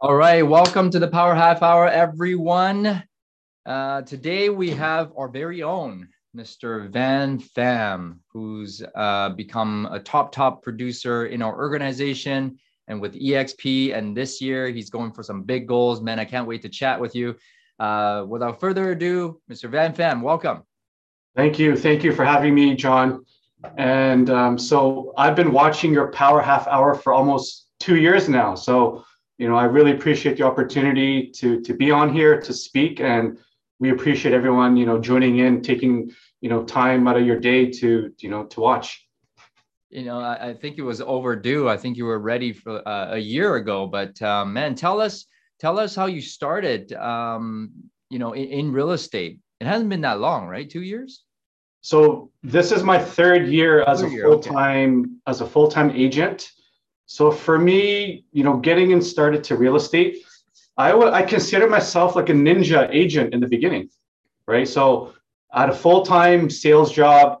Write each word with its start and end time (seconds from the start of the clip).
All 0.00 0.14
right, 0.14 0.42
welcome 0.42 0.90
to 0.90 0.98
the 0.98 1.08
Power 1.08 1.34
Half 1.34 1.62
Hour, 1.62 1.88
everyone. 1.88 3.02
Uh, 3.64 4.02
today 4.02 4.50
we 4.50 4.70
have 4.70 5.12
our 5.16 5.28
very 5.28 5.62
own 5.62 6.08
Mr. 6.36 6.90
Van 6.90 7.38
Pham, 7.38 8.18
who's 8.32 8.82
uh, 8.94 9.30
become 9.30 9.88
a 9.90 10.00
top, 10.00 10.32
top 10.32 10.62
producer 10.62 11.26
in 11.26 11.40
our 11.40 11.56
organization 11.56 12.58
and 12.88 13.00
with 13.00 13.14
EXP. 13.14 13.96
And 13.96 14.16
this 14.16 14.40
year 14.40 14.68
he's 14.68 14.90
going 14.90 15.12
for 15.12 15.22
some 15.22 15.42
big 15.42 15.66
goals. 15.66 16.02
Man, 16.02 16.18
I 16.18 16.24
can't 16.24 16.46
wait 16.46 16.62
to 16.62 16.68
chat 16.68 17.00
with 17.00 17.14
you. 17.14 17.36
Uh, 17.78 18.24
without 18.28 18.60
further 18.60 18.90
ado, 18.90 19.40
Mr. 19.50 19.70
Van 19.70 19.94
Pham, 19.94 20.22
welcome. 20.22 20.62
Thank 21.34 21.58
you. 21.58 21.76
Thank 21.76 22.04
you 22.04 22.12
for 22.12 22.24
having 22.24 22.54
me, 22.54 22.74
John. 22.74 23.24
And 23.76 24.30
um, 24.30 24.58
so 24.58 25.12
I've 25.16 25.36
been 25.36 25.52
watching 25.52 25.92
your 25.92 26.08
Power 26.12 26.40
Half 26.40 26.66
Hour 26.68 26.94
for 26.94 27.12
almost 27.12 27.68
two 27.80 27.96
years 27.96 28.28
now. 28.28 28.54
So 28.54 29.04
you 29.38 29.48
know, 29.48 29.56
I 29.56 29.64
really 29.64 29.92
appreciate 29.92 30.36
the 30.36 30.44
opportunity 30.44 31.30
to 31.32 31.60
to 31.62 31.74
be 31.74 31.90
on 31.90 32.12
here 32.12 32.40
to 32.40 32.52
speak, 32.52 33.00
and 33.00 33.38
we 33.80 33.90
appreciate 33.90 34.32
everyone, 34.32 34.76
you 34.76 34.86
know, 34.86 34.98
joining 34.98 35.38
in, 35.38 35.60
taking 35.62 36.10
you 36.40 36.48
know 36.48 36.64
time 36.64 37.08
out 37.08 37.16
of 37.16 37.26
your 37.26 37.38
day 37.40 37.70
to 37.70 38.12
you 38.18 38.28
know 38.30 38.44
to 38.44 38.60
watch. 38.60 39.06
You 39.90 40.04
know, 40.04 40.20
I, 40.20 40.50
I 40.50 40.54
think 40.54 40.78
it 40.78 40.82
was 40.82 41.00
overdue. 41.00 41.68
I 41.68 41.76
think 41.76 41.96
you 41.96 42.04
were 42.04 42.18
ready 42.18 42.52
for 42.52 42.86
uh, 42.86 43.14
a 43.14 43.18
year 43.18 43.56
ago, 43.56 43.86
but 43.86 44.20
um, 44.22 44.52
man, 44.52 44.74
tell 44.74 45.00
us 45.00 45.26
tell 45.58 45.78
us 45.78 45.94
how 45.94 46.06
you 46.06 46.20
started. 46.20 46.92
Um, 46.92 47.72
you 48.10 48.20
know, 48.20 48.32
in, 48.32 48.44
in 48.44 48.72
real 48.72 48.92
estate. 48.92 49.40
It 49.60 49.66
hasn't 49.66 49.90
been 49.90 50.02
that 50.02 50.20
long, 50.20 50.46
right? 50.46 50.68
Two 50.68 50.82
years. 50.82 51.24
So 51.84 52.30
this 52.42 52.72
is 52.72 52.82
my 52.82 52.98
third 52.98 53.46
year 53.46 53.82
as 53.82 54.00
a 54.00 54.08
full 54.08 54.38
time 54.38 55.00
okay. 55.00 55.10
as 55.26 55.42
a 55.42 55.46
full 55.46 55.68
time 55.68 55.90
agent. 55.90 56.50
So 57.04 57.30
for 57.30 57.58
me, 57.58 58.24
you 58.32 58.42
know, 58.42 58.56
getting 58.56 58.92
in 58.92 59.02
started 59.02 59.44
to 59.44 59.56
real 59.56 59.76
estate, 59.76 60.24
I, 60.78 60.92
w- 60.92 61.12
I 61.12 61.20
consider 61.20 61.68
myself 61.68 62.16
like 62.16 62.30
a 62.30 62.32
ninja 62.32 62.88
agent 62.90 63.34
in 63.34 63.40
the 63.40 63.46
beginning, 63.46 63.90
right? 64.46 64.66
So 64.66 65.12
I 65.52 65.60
had 65.60 65.68
a 65.68 65.74
full 65.74 66.06
time 66.06 66.48
sales 66.48 66.90
job 66.90 67.40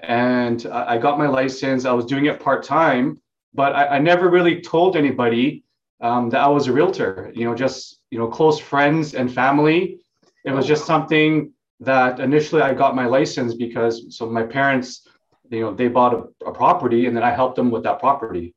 and 0.00 0.64
I 0.64 0.96
got 0.96 1.18
my 1.18 1.26
license. 1.28 1.84
I 1.84 1.92
was 1.92 2.06
doing 2.06 2.24
it 2.24 2.40
part 2.40 2.62
time, 2.62 3.20
but 3.52 3.74
I, 3.76 3.96
I, 3.96 3.98
never 3.98 4.30
really 4.30 4.62
told 4.62 4.96
anybody 4.96 5.62
um, 6.00 6.30
that 6.30 6.40
I 6.40 6.48
was 6.48 6.68
a 6.68 6.72
realtor, 6.72 7.32
you 7.34 7.44
know, 7.44 7.54
just, 7.54 8.00
you 8.10 8.18
know, 8.18 8.28
close 8.28 8.58
friends 8.58 9.12
and 9.12 9.30
family. 9.30 10.00
It 10.46 10.52
was 10.52 10.66
just 10.66 10.86
something 10.86 11.52
that 11.80 12.20
initially 12.20 12.62
I 12.62 12.74
got 12.74 12.96
my 12.96 13.06
license 13.06 13.54
because 13.54 14.16
so 14.16 14.28
my 14.28 14.42
parents, 14.42 15.06
you 15.50 15.60
know, 15.60 15.74
they 15.74 15.88
bought 15.88 16.14
a, 16.14 16.48
a 16.48 16.52
property 16.52 17.06
and 17.06 17.16
then 17.16 17.22
I 17.22 17.30
helped 17.30 17.56
them 17.56 17.70
with 17.70 17.84
that 17.84 18.00
property. 18.00 18.54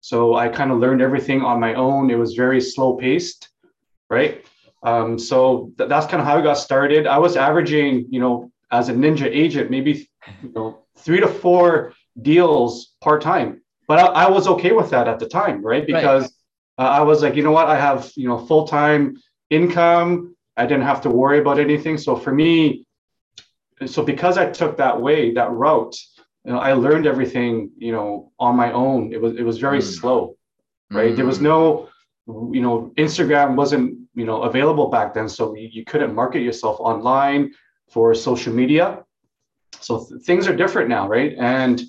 So 0.00 0.34
I 0.34 0.48
kind 0.48 0.72
of 0.72 0.78
learned 0.78 1.00
everything 1.00 1.42
on 1.42 1.60
my 1.60 1.74
own. 1.74 2.10
It 2.10 2.18
was 2.18 2.34
very 2.34 2.60
slow 2.60 2.96
paced, 2.96 3.48
right? 4.10 4.44
Um, 4.82 5.16
so 5.18 5.70
th- 5.78 5.88
that's 5.88 6.06
kind 6.06 6.20
of 6.20 6.26
how 6.26 6.38
I 6.38 6.42
got 6.42 6.58
started. 6.58 7.06
I 7.06 7.18
was 7.18 7.36
averaging, 7.36 8.06
you 8.10 8.18
know, 8.18 8.50
as 8.72 8.88
a 8.88 8.92
ninja 8.92 9.26
agent, 9.26 9.70
maybe 9.70 10.10
you 10.42 10.52
know 10.54 10.78
three 10.96 11.20
to 11.20 11.28
four 11.28 11.92
deals 12.20 12.94
part 13.00 13.22
time, 13.22 13.62
but 13.86 13.98
I, 13.98 14.24
I, 14.24 14.30
was 14.30 14.48
okay 14.48 14.72
with 14.72 14.90
that 14.90 15.08
at 15.08 15.18
the 15.18 15.26
time, 15.26 15.64
right? 15.64 15.86
Because 15.86 16.22
right. 16.78 16.86
Uh, 16.86 16.90
I 16.90 17.02
was 17.02 17.22
like, 17.22 17.36
you 17.36 17.42
know 17.42 17.52
what, 17.52 17.68
I 17.68 17.78
have 17.78 18.10
you 18.16 18.26
know 18.26 18.38
full 18.46 18.66
time 18.66 19.16
income. 19.50 20.34
I 20.56 20.66
didn't 20.66 20.84
have 20.84 21.00
to 21.02 21.10
worry 21.10 21.38
about 21.38 21.58
anything. 21.58 21.96
So 21.98 22.16
for 22.16 22.32
me, 22.32 22.86
so 23.86 24.02
because 24.02 24.38
I 24.38 24.50
took 24.50 24.76
that 24.76 25.00
way, 25.00 25.32
that 25.34 25.50
route, 25.50 25.96
you 26.44 26.52
know, 26.52 26.58
I 26.58 26.72
learned 26.72 27.06
everything, 27.06 27.70
you 27.78 27.92
know, 27.92 28.32
on 28.38 28.56
my 28.56 28.72
own. 28.72 29.12
It 29.12 29.20
was 29.20 29.36
it 29.36 29.42
was 29.42 29.58
very 29.58 29.78
mm. 29.78 29.82
slow, 29.82 30.36
right? 30.90 31.12
Mm. 31.12 31.16
There 31.16 31.26
was 31.26 31.38
mm. 31.38 31.42
no, 31.42 31.88
you 32.52 32.60
know, 32.60 32.92
Instagram 32.96 33.54
wasn't 33.54 33.98
you 34.14 34.24
know 34.24 34.42
available 34.42 34.88
back 34.88 35.14
then, 35.14 35.28
so 35.28 35.54
you, 35.54 35.68
you 35.72 35.84
couldn't 35.84 36.14
market 36.14 36.40
yourself 36.40 36.78
online 36.80 37.52
for 37.90 38.14
social 38.14 38.52
media. 38.52 39.04
So 39.80 40.04
th- 40.04 40.22
things 40.22 40.48
are 40.48 40.56
different 40.56 40.88
now, 40.88 41.08
right? 41.08 41.34
And 41.38 41.80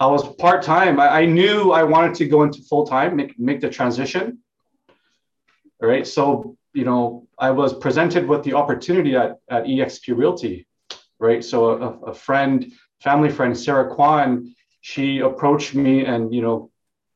I 0.00 0.06
was 0.06 0.34
part 0.36 0.62
time. 0.62 0.98
I, 0.98 1.08
I, 1.20 1.26
knew 1.26 1.72
I 1.72 1.84
wanted 1.84 2.14
to 2.16 2.26
go 2.26 2.42
into 2.42 2.62
full 2.62 2.86
time, 2.86 3.16
make 3.16 3.38
make 3.38 3.60
the 3.60 3.70
transition. 3.70 4.38
All 5.82 5.88
right. 5.88 6.06
So 6.06 6.56
you 6.72 6.84
know, 6.84 7.23
I 7.38 7.50
was 7.50 7.74
presented 7.74 8.28
with 8.28 8.42
the 8.44 8.54
opportunity 8.54 9.16
at 9.16 9.38
at 9.48 9.64
EXP 9.64 10.16
Realty, 10.16 10.66
right? 11.18 11.44
So 11.44 11.70
a, 11.70 12.10
a 12.10 12.14
friend 12.14 12.72
family 13.00 13.30
friend 13.30 13.56
Sarah 13.56 13.94
Kwan, 13.94 14.54
she 14.80 15.20
approached 15.20 15.74
me 15.74 16.04
and 16.04 16.34
you 16.34 16.42
know 16.42 16.70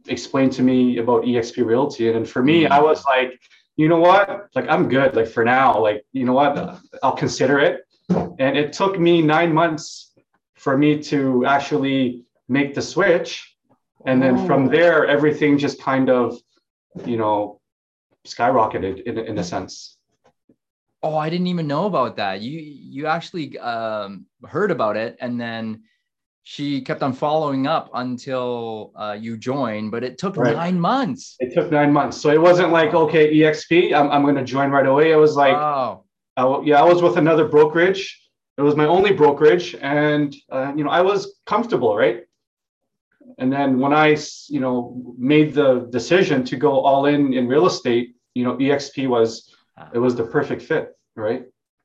explained 0.07 0.53
to 0.53 0.63
me 0.63 0.99
about 0.99 1.25
EXP 1.25 1.65
Realty, 1.65 2.11
and 2.11 2.29
for 2.29 2.43
me, 2.43 2.67
I 2.67 2.81
was 2.81 3.05
like, 3.05 3.39
you 3.77 3.89
know 3.89 4.01
what, 4.01 4.49
like 4.55 4.69
I'm 4.69 4.89
good, 4.89 5.15
like 5.15 5.29
for 5.29 5.45
now, 5.45 5.81
like 5.81 6.05
you 6.13 6.25
know 6.25 6.33
what, 6.33 6.79
I'll 7.03 7.17
consider 7.17 7.59
it. 7.59 7.83
And 8.11 8.57
it 8.57 8.73
took 8.73 8.99
me 8.99 9.21
nine 9.21 9.53
months 9.53 10.13
for 10.55 10.77
me 10.77 11.03
to 11.05 11.45
actually 11.47 12.25
make 12.49 12.75
the 12.75 12.83
switch, 12.83 13.57
and 14.07 14.23
then 14.23 14.47
from 14.47 14.67
there, 14.67 15.07
everything 15.07 15.59
just 15.59 15.81
kind 15.81 16.09
of, 16.09 16.39
you 17.05 17.17
know, 17.17 17.61
skyrocketed 18.27 19.03
in 19.03 19.19
in 19.19 19.39
a 19.39 19.45
sense. 19.45 19.98
Oh, 21.03 21.17
I 21.17 21.31
didn't 21.31 21.47
even 21.47 21.67
know 21.67 21.87
about 21.87 22.17
that. 22.17 22.41
You 22.41 22.59
you 22.61 23.07
actually 23.07 23.57
um, 23.59 24.27
heard 24.45 24.71
about 24.71 24.97
it, 24.97 25.17
and 25.21 25.41
then 25.41 25.83
she 26.43 26.81
kept 26.81 27.03
on 27.03 27.13
following 27.13 27.67
up 27.67 27.91
until 27.95 28.93
uh, 28.97 29.17
you 29.19 29.37
joined. 29.37 29.91
But 29.91 30.03
it 30.03 30.19
took 30.19 30.37
right. 30.37 30.57
nine 30.57 30.81
months. 30.81 31.37
It 31.39 31.55
took 31.55 31.71
nine 31.71 31.93
months, 31.93 32.17
so 32.17 32.31
it 32.31 32.41
wasn't 32.41 32.73
like 32.73 32.95
okay, 32.95 33.33
EXP, 33.33 33.93
I'm 33.93 34.11
I'm 34.11 34.23
going 34.23 34.35
to 34.37 34.45
join 34.45 34.71
right 34.71 34.87
away. 34.87 35.13
It 35.13 35.17
was 35.17 35.37
like, 35.37 35.55
oh, 35.55 36.05
I, 36.37 36.63
yeah, 36.65 36.81
I 36.81 36.85
was 36.85 37.03
with 37.03 37.17
another 37.17 37.47
brokerage. 37.47 38.19
It 38.57 38.63
was 38.63 38.75
my 38.75 38.87
only 38.87 39.13
brokerage, 39.13 39.77
and 39.81 40.35
uh, 40.51 40.73
you 40.75 40.85
know 40.85 40.91
I 40.91 41.03
was 41.03 41.39
comfortable, 41.47 41.97
right? 41.97 42.25
And 43.39 43.53
then 43.53 43.79
when 43.79 43.93
I 43.93 44.17
you 44.49 44.61
know 44.61 45.15
made 45.17 45.55
the 45.55 45.87
decision 45.91 46.45
to 46.47 46.57
go 46.57 46.81
all 46.81 47.07
in 47.07 47.35
in 47.35 47.47
real 47.47 47.67
estate, 47.67 48.17
you 48.35 48.43
know 48.43 48.57
EXP 48.57 49.07
was 49.07 49.55
Uh-huh. 49.79 49.91
it 49.95 49.99
was 49.99 50.17
the 50.17 50.25
perfect 50.25 50.63
fit, 50.63 50.97
right? 51.15 51.45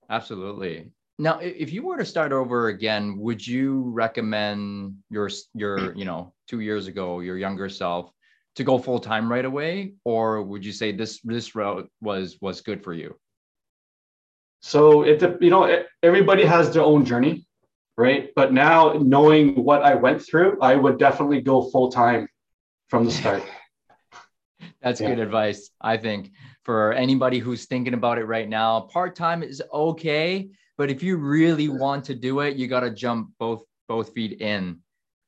Absolutely. 0.09 0.91
Now, 1.19 1.37
if 1.39 1.71
you 1.71 1.83
were 1.83 1.97
to 1.97 2.05
start 2.05 2.31
over 2.31 2.69
again, 2.69 3.17
would 3.19 3.45
you 3.45 3.91
recommend 3.91 4.95
your 5.09 5.29
your 5.53 5.93
you 5.95 6.05
know 6.05 6.33
two 6.47 6.61
years 6.61 6.87
ago 6.87 7.19
your 7.19 7.37
younger 7.37 7.69
self 7.69 8.11
to 8.55 8.63
go 8.63 8.77
full 8.77 8.99
time 8.99 9.29
right 9.29 9.45
away, 9.45 9.93
or 10.05 10.41
would 10.41 10.65
you 10.65 10.71
say 10.71 10.91
this 10.91 11.19
this 11.21 11.55
route 11.55 11.87
was 12.01 12.37
was 12.41 12.61
good 12.61 12.83
for 12.83 12.93
you? 12.93 13.15
So 14.61 15.03
it 15.03 15.21
you 15.41 15.51
know 15.51 15.83
everybody 16.01 16.45
has 16.45 16.73
their 16.73 16.83
own 16.83 17.05
journey, 17.05 17.45
right? 17.95 18.31
But 18.35 18.53
now 18.53 18.93
knowing 18.93 19.63
what 19.63 19.83
I 19.83 19.93
went 19.93 20.21
through, 20.25 20.57
I 20.61 20.75
would 20.75 20.97
definitely 20.97 21.41
go 21.41 21.69
full 21.69 21.91
time 21.91 22.27
from 22.87 23.05
the 23.05 23.11
start. 23.11 23.43
That's 24.83 24.99
yeah. 24.99 25.09
good 25.09 25.19
advice, 25.19 25.69
I 25.81 25.97
think 25.97 26.31
for 26.63 26.93
anybody 26.93 27.39
who's 27.39 27.65
thinking 27.65 27.93
about 27.93 28.17
it 28.17 28.25
right 28.25 28.47
now. 28.47 28.81
Part 28.81 29.15
time 29.15 29.43
is 29.43 29.61
okay, 29.73 30.49
but 30.77 30.89
if 30.89 31.03
you 31.03 31.17
really 31.17 31.69
want 31.69 32.05
to 32.05 32.15
do 32.15 32.39
it, 32.39 32.55
you 32.55 32.67
got 32.67 32.81
to 32.81 32.89
jump 32.89 33.31
both 33.39 33.63
both 33.87 34.13
feet 34.13 34.41
in, 34.41 34.79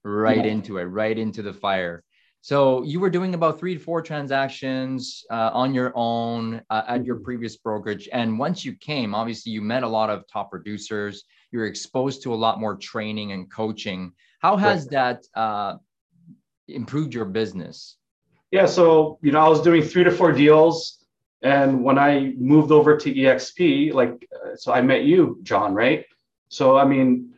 right 0.04 0.46
yeah. 0.46 0.52
into 0.52 0.78
it, 0.78 0.84
right 0.84 1.18
into 1.18 1.42
the 1.42 1.54
fire. 1.54 2.04
So 2.42 2.84
you 2.84 3.00
were 3.00 3.10
doing 3.10 3.34
about 3.34 3.60
three 3.60 3.74
to 3.74 3.80
four 3.80 4.02
transactions 4.02 5.24
uh, 5.32 5.50
on 5.52 5.74
your 5.74 5.92
own 5.96 6.62
uh, 6.70 6.84
at 6.88 7.06
your 7.06 7.16
mm-hmm. 7.16 7.26
previous 7.26 7.58
brokerage, 7.58 8.08
and 8.12 8.40
once 8.40 8.64
you 8.64 8.74
came, 8.76 9.16
obviously 9.16 9.52
you 9.52 9.62
met 9.62 9.84
a 9.84 9.88
lot 9.88 10.10
of 10.10 10.24
top 10.32 10.52
producers. 10.52 11.24
You 11.52 11.60
were 11.60 11.66
exposed 11.66 12.24
to 12.24 12.34
a 12.34 12.36
lot 12.36 12.60
more 12.60 12.76
training 12.76 13.32
and 13.32 13.52
coaching. 13.52 14.12
How 14.40 14.58
has 14.58 14.84
right. 14.84 14.92
that 14.92 15.40
uh, 15.40 15.78
improved 16.68 17.14
your 17.14 17.26
business? 17.26 17.98
Yeah, 18.56 18.68
so 18.68 19.20
you 19.22 19.32
know, 19.34 19.42
I 19.42 19.50
was 19.50 19.62
doing 19.62 19.84
three 19.84 20.06
to 20.06 20.12
four 20.12 20.32
deals 20.32 21.06
and 21.42 21.84
when 21.84 22.00
I 22.00 22.34
moved 22.38 22.72
over 22.72 22.98
to 22.98 23.14
EXP, 23.14 23.94
like, 23.94 24.28
uh, 24.34 24.56
so 24.56 24.74
I 24.74 24.82
met 24.82 25.04
you, 25.04 25.40
John, 25.44 25.76
right? 25.76 26.04
So, 26.50 26.78
I 26.78 26.86
mean, 26.86 27.34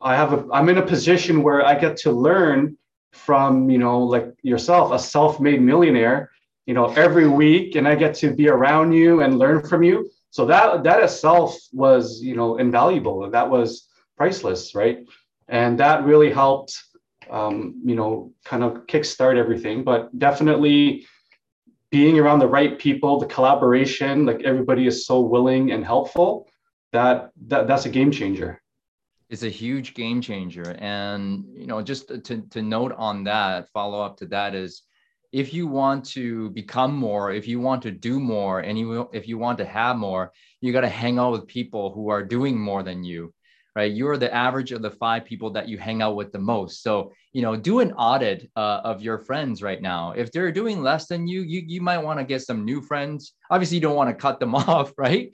I 0.00 0.14
have 0.14 0.32
a, 0.32 0.46
I'm 0.52 0.68
in 0.68 0.78
a 0.78 0.86
position 0.86 1.42
where 1.42 1.64
I 1.66 1.74
get 1.78 1.96
to 2.04 2.12
learn 2.12 2.76
from, 3.12 3.68
you 3.68 3.78
know, 3.78 3.98
like 4.00 4.28
yourself, 4.42 4.92
a 4.92 4.98
self 4.98 5.40
made 5.40 5.60
millionaire, 5.60 6.30
you 6.66 6.74
know, 6.74 6.92
every 6.92 7.26
week, 7.26 7.74
and 7.74 7.88
I 7.88 7.94
get 7.96 8.14
to 8.16 8.32
be 8.32 8.48
around 8.48 8.92
you 8.92 9.22
and 9.22 9.38
learn 9.38 9.66
from 9.66 9.82
you. 9.82 10.08
So 10.30 10.46
that, 10.46 10.84
that 10.84 11.02
itself 11.02 11.58
was, 11.72 12.22
you 12.22 12.36
know, 12.36 12.58
invaluable. 12.58 13.28
That 13.28 13.50
was 13.50 13.88
priceless, 14.16 14.74
right? 14.74 14.98
And 15.48 15.80
that 15.80 16.04
really 16.04 16.30
helped, 16.30 16.80
um, 17.30 17.80
you 17.84 17.94
know, 17.94 18.32
kind 18.44 18.62
of 18.62 18.86
kickstart 18.86 19.36
everything. 19.36 19.84
But 19.84 20.16
definitely, 20.18 21.06
being 21.90 22.18
around 22.18 22.38
the 22.40 22.48
right 22.48 22.78
people, 22.78 23.18
the 23.20 23.26
collaboration, 23.26 24.24
like 24.26 24.42
everybody 24.42 24.86
is 24.86 25.06
so 25.06 25.20
willing 25.20 25.72
and 25.72 25.84
helpful, 25.84 26.48
that, 26.92 27.30
that 27.48 27.66
that's 27.66 27.86
a 27.86 27.90
game 27.90 28.10
changer. 28.10 28.60
it's 29.28 29.42
a 29.42 29.48
huge 29.48 29.94
game 29.94 30.20
changer 30.20 30.76
and 30.78 31.44
you 31.54 31.66
know 31.66 31.80
just 31.82 32.08
to, 32.08 32.42
to 32.50 32.60
note 32.62 32.92
on 32.98 33.24
that 33.24 33.68
follow 33.72 34.00
up 34.00 34.16
to 34.18 34.26
that 34.26 34.54
is 34.54 34.82
if 35.32 35.54
you 35.54 35.66
want 35.66 36.04
to 36.04 36.50
become 36.50 36.94
more 36.94 37.32
if 37.32 37.48
you 37.48 37.58
want 37.60 37.82
to 37.82 37.90
do 37.90 38.20
more 38.20 38.60
and 38.60 38.78
you 38.78 39.08
if 39.12 39.26
you 39.26 39.38
want 39.38 39.56
to 39.58 39.64
have 39.64 39.96
more 39.96 40.30
you 40.60 40.72
got 40.72 40.82
to 40.82 40.88
hang 40.88 41.18
out 41.18 41.32
with 41.32 41.46
people 41.46 41.92
who 41.92 42.10
are 42.10 42.22
doing 42.22 42.58
more 42.58 42.82
than 42.82 43.02
you 43.02 43.32
right? 43.74 43.92
You're 43.92 44.18
the 44.18 44.32
average 44.32 44.72
of 44.72 44.82
the 44.82 44.90
five 44.90 45.24
people 45.24 45.50
that 45.50 45.68
you 45.68 45.78
hang 45.78 46.02
out 46.02 46.16
with 46.16 46.32
the 46.32 46.38
most. 46.38 46.82
So 46.82 47.12
you 47.32 47.42
know 47.42 47.56
do 47.56 47.80
an 47.80 47.92
audit 47.92 48.50
uh, 48.56 48.80
of 48.84 49.02
your 49.02 49.18
friends 49.18 49.62
right 49.62 49.80
now. 49.80 50.12
If 50.12 50.32
they're 50.32 50.52
doing 50.52 50.82
less 50.82 51.06
than 51.06 51.26
you 51.26 51.42
you, 51.42 51.62
you 51.66 51.80
might 51.80 51.98
want 51.98 52.18
to 52.18 52.24
get 52.24 52.42
some 52.42 52.64
new 52.64 52.80
friends. 52.82 53.32
Obviously 53.50 53.76
you 53.76 53.80
don't 53.80 53.96
want 53.96 54.10
to 54.10 54.14
cut 54.14 54.40
them 54.40 54.54
off 54.54 54.92
right? 54.96 55.32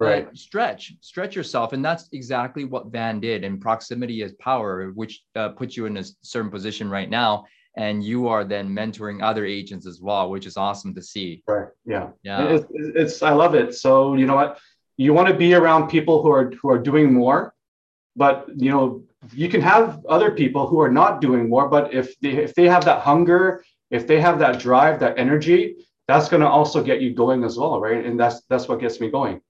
Right. 0.00 0.26
but 0.26 0.36
stretch 0.36 0.92
stretch 1.00 1.36
yourself 1.36 1.72
and 1.72 1.82
that's 1.82 2.08
exactly 2.12 2.64
what 2.64 2.88
van 2.88 3.20
did 3.20 3.44
and 3.44 3.60
proximity 3.60 4.22
is 4.22 4.32
power 4.34 4.90
which 4.90 5.22
uh, 5.36 5.50
puts 5.50 5.76
you 5.76 5.86
in 5.86 5.96
a 5.96 6.04
certain 6.20 6.50
position 6.50 6.90
right 6.90 7.08
now 7.08 7.44
and 7.76 8.02
you 8.02 8.26
are 8.26 8.44
then 8.44 8.68
mentoring 8.68 9.22
other 9.22 9.46
agents 9.46 9.86
as 9.86 10.00
well 10.00 10.30
which 10.30 10.46
is 10.46 10.56
awesome 10.56 10.94
to 10.96 11.02
see. 11.02 11.44
Right 11.46 11.68
yeah. 11.86 12.08
Yeah. 12.24 12.48
It's, 12.48 12.66
it's 12.72 13.22
i 13.22 13.30
love 13.30 13.54
it. 13.54 13.74
So 13.74 14.14
you 14.14 14.26
know 14.26 14.34
what? 14.34 14.58
You 14.96 15.14
want 15.14 15.28
to 15.28 15.34
be 15.34 15.54
around 15.54 15.88
people 15.88 16.22
who 16.22 16.30
are 16.30 16.52
who 16.60 16.70
are 16.70 16.78
doing 16.78 17.12
more 17.12 17.53
but 18.16 18.46
you 18.56 18.70
know 18.70 19.02
you 19.32 19.48
can 19.48 19.60
have 19.60 20.04
other 20.06 20.30
people 20.30 20.66
who 20.66 20.80
are 20.80 20.90
not 20.90 21.20
doing 21.20 21.48
more 21.48 21.68
but 21.68 21.92
if 21.92 22.18
they 22.20 22.30
if 22.30 22.54
they 22.54 22.68
have 22.68 22.84
that 22.84 23.00
hunger 23.00 23.64
if 23.90 24.06
they 24.06 24.20
have 24.20 24.38
that 24.38 24.58
drive 24.58 25.00
that 25.00 25.18
energy 25.18 25.76
that's 26.06 26.28
going 26.28 26.42
to 26.42 26.48
also 26.48 26.82
get 26.82 27.00
you 27.00 27.14
going 27.14 27.44
as 27.44 27.56
well 27.56 27.80
right 27.80 28.04
and 28.04 28.18
that's 28.18 28.42
that's 28.48 28.68
what 28.68 28.80
gets 28.80 29.00
me 29.00 29.10
going 29.10 29.40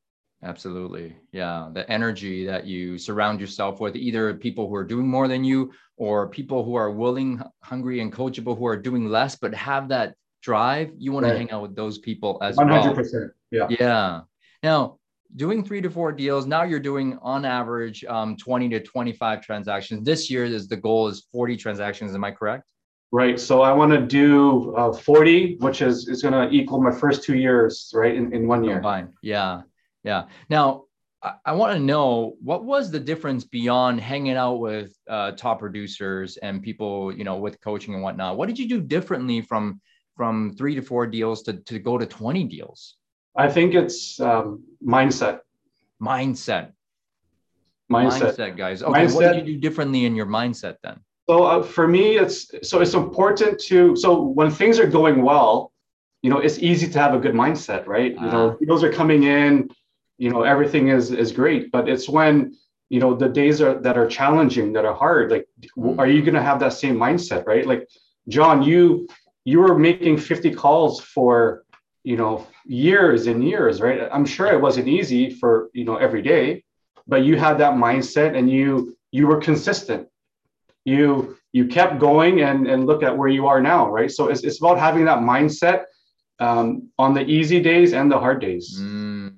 Absolutely. 0.45 1.17
Yeah. 1.33 1.71
The 1.73 1.91
energy 1.91 2.45
that 2.45 2.67
you 2.67 2.99
surround 2.99 3.41
yourself 3.41 3.81
with, 3.81 3.97
either 3.97 4.35
people 4.35 4.69
who 4.69 4.75
are 4.75 4.85
doing 4.85 5.09
more 5.09 5.27
than 5.27 5.43
you 5.43 5.73
or 5.97 6.29
people 6.29 6.63
who 6.63 6.75
are 6.75 6.91
willing, 6.91 7.43
hungry, 7.63 8.01
and 8.01 8.13
coachable 8.13 8.57
who 8.57 8.67
are 8.67 8.77
doing 8.77 9.09
less, 9.09 9.37
but 9.37 9.55
have 9.55 9.89
that 9.89 10.15
drive. 10.43 10.93
You 10.99 11.13
want 11.13 11.25
right. 11.25 11.33
to 11.33 11.39
hang 11.39 11.51
out 11.51 11.63
with 11.63 11.75
those 11.75 11.99
people 11.99 12.39
as 12.43 12.57
100%, 12.57 12.69
well. 12.69 12.95
100%. 12.95 13.31
Yeah. 13.51 13.67
Yeah. 13.71 14.21
Now, 14.63 14.99
doing 15.37 15.65
three 15.65 15.81
to 15.81 15.91
four 15.91 16.13
deals, 16.13 16.47
now 16.47 16.63
you're 16.63 16.81
doing 16.81 17.19
on 17.23 17.45
average 17.45 18.05
um, 18.05 18.37
20 18.37 18.69
to 18.71 18.81
25 18.81 19.43
transactions. 19.43 20.05
This 20.05 20.31
year 20.31 20.45
is 20.45 20.69
the 20.69 20.77
goal 20.77 21.09
is 21.09 21.27
40 21.33 21.57
transactions. 21.57 22.15
Am 22.15 22.25
I 22.25 22.31
correct? 22.31 22.65
Right. 23.13 23.39
So 23.39 23.63
I 23.63 23.73
want 23.73 23.93
to 23.93 24.01
do 24.01 24.75
uh, 24.75 24.93
40, 24.93 25.57
which 25.61 25.83
is, 25.83 26.09
is 26.09 26.23
going 26.23 26.35
to 26.35 26.55
equal 26.55 26.83
my 26.83 26.91
first 26.91 27.23
two 27.23 27.37
years, 27.37 27.93
right? 27.95 28.15
In, 28.15 28.33
in 28.35 28.49
one 28.49 28.65
year. 28.65 28.83
Fine. 28.83 29.13
Yeah. 29.23 29.63
Yeah. 30.03 30.25
Now, 30.51 30.85
I, 31.23 31.35
I 31.45 31.53
want 31.53 31.75
to 31.75 31.79
know 31.79 32.37
what 32.41 32.65
was 32.65 32.91
the 32.91 33.01
difference 33.01 33.45
beyond 33.45 34.01
hanging 34.01 34.37
out 34.37 34.55
with 34.55 34.97
uh, 35.09 35.33
top 35.33 35.61
producers 35.61 36.37
and 36.39 36.63
people, 36.63 37.13
you 37.13 37.25
know, 37.25 37.37
with 37.37 37.61
coaching 37.61 37.95
and 37.95 38.03
whatnot. 38.03 38.37
What 38.37 38.49
did 38.49 38.59
you 38.59 38.69
do 38.69 38.81
differently 38.81 39.41
from 39.41 39.81
from 40.17 40.55
three 40.57 40.77
to 40.77 40.83
four 40.83 41.07
deals 41.07 41.43
to, 41.43 41.55
to 41.55 41.79
go 41.81 41.99
to 41.99 42.07
20 42.07 42.45
deals? 42.45 42.97
I 43.37 43.51
think 43.51 43.75
it's 43.75 44.21
um, 44.21 44.63
mindset. 44.85 45.41
Mindset. 46.03 46.73
Mindset. 47.91 48.37
Mindset, 48.37 48.57
guys. 48.57 48.83
Okay, 48.83 49.07
mindset. 49.07 49.15
what 49.15 49.33
did 49.33 49.47
you 49.47 49.55
do 49.55 49.61
differently 49.61 50.05
in 50.05 50.15
your 50.15 50.27
mindset 50.27 50.77
then? 50.83 51.01
So 51.29 51.45
uh, 51.45 51.63
for 51.63 51.89
me, 51.89 52.17
it's 52.17 52.51
so 52.63 52.81
it's 52.81 52.95
important 52.95 53.59
to 53.61 53.97
so 53.97 54.23
when 54.23 54.51
things 54.51 54.79
are 54.79 54.87
going 54.87 55.23
well, 55.23 55.73
you 56.23 56.31
know, 56.31 56.39
it's 56.39 56.59
easy 56.59 56.89
to 56.89 56.99
have 56.99 57.15
a 57.15 57.19
good 57.19 57.35
mindset, 57.35 57.87
right? 57.87 58.13
You 58.15 58.27
know, 58.27 58.51
ah. 58.51 58.65
deals 58.65 58.83
are 58.83 58.93
coming 58.93 59.25
in, 59.25 59.69
you 60.19 60.31
know 60.31 60.43
everything 60.43 60.89
is 60.89 61.11
is 61.11 61.33
great 61.33 61.71
but 61.73 61.89
it's 61.89 62.09
when 62.09 62.55
you 62.89 63.01
know 63.01 63.15
the 63.15 63.29
days 63.29 63.61
are 63.61 63.81
that 63.81 63.99
are 63.99 64.07
challenging 64.07 64.73
that 64.73 64.85
are 64.85 64.95
hard 64.95 65.31
like 65.31 65.47
mm. 65.77 65.99
are 65.99 66.07
you 66.07 66.23
going 66.23 66.35
to 66.35 66.43
have 66.43 66.61
that 66.61 66.73
same 66.73 66.97
mindset 66.97 67.45
right 67.47 67.67
like 67.67 67.89
john 68.29 68.63
you 68.63 69.09
you 69.45 69.59
were 69.61 69.79
making 69.79 70.17
50 70.17 70.53
calls 70.55 71.01
for 71.01 71.65
you 72.05 72.17
know 72.17 72.47
years 72.65 73.27
and 73.27 73.47
years 73.47 73.81
right 73.81 74.09
i'm 74.13 74.25
sure 74.25 74.47
it 74.47 74.61
wasn't 74.61 74.87
easy 74.87 75.31
for 75.31 75.71
you 75.75 75.85
know 75.85 75.97
every 75.97 76.23
day 76.23 76.63
but 77.07 77.23
you 77.23 77.37
had 77.37 77.59
that 77.59 77.75
mindset 77.75 78.37
and 78.37 78.51
you 78.51 78.97
you 79.11 79.27
were 79.27 79.41
consistent 79.41 80.09
you 80.85 81.37
you 81.53 81.67
kept 81.67 81.99
going 81.99 82.41
and 82.41 82.67
and 82.67 82.87
look 82.87 83.03
at 83.03 83.17
where 83.17 83.29
you 83.29 83.47
are 83.47 83.61
now 83.61 83.91
right 83.91 84.11
so 84.11 84.29
it's, 84.29 84.43
it's 84.45 84.61
about 84.61 84.79
having 84.79 85.05
that 85.05 85.19
mindset 85.19 85.85
um, 86.41 86.89
on 86.99 87.15
the 87.15 87.25
easy 87.25 87.61
days 87.61 87.93
and 87.93 88.11
the 88.11 88.19
hard 88.19 88.41
days 88.41 88.81
mm. 88.81 89.35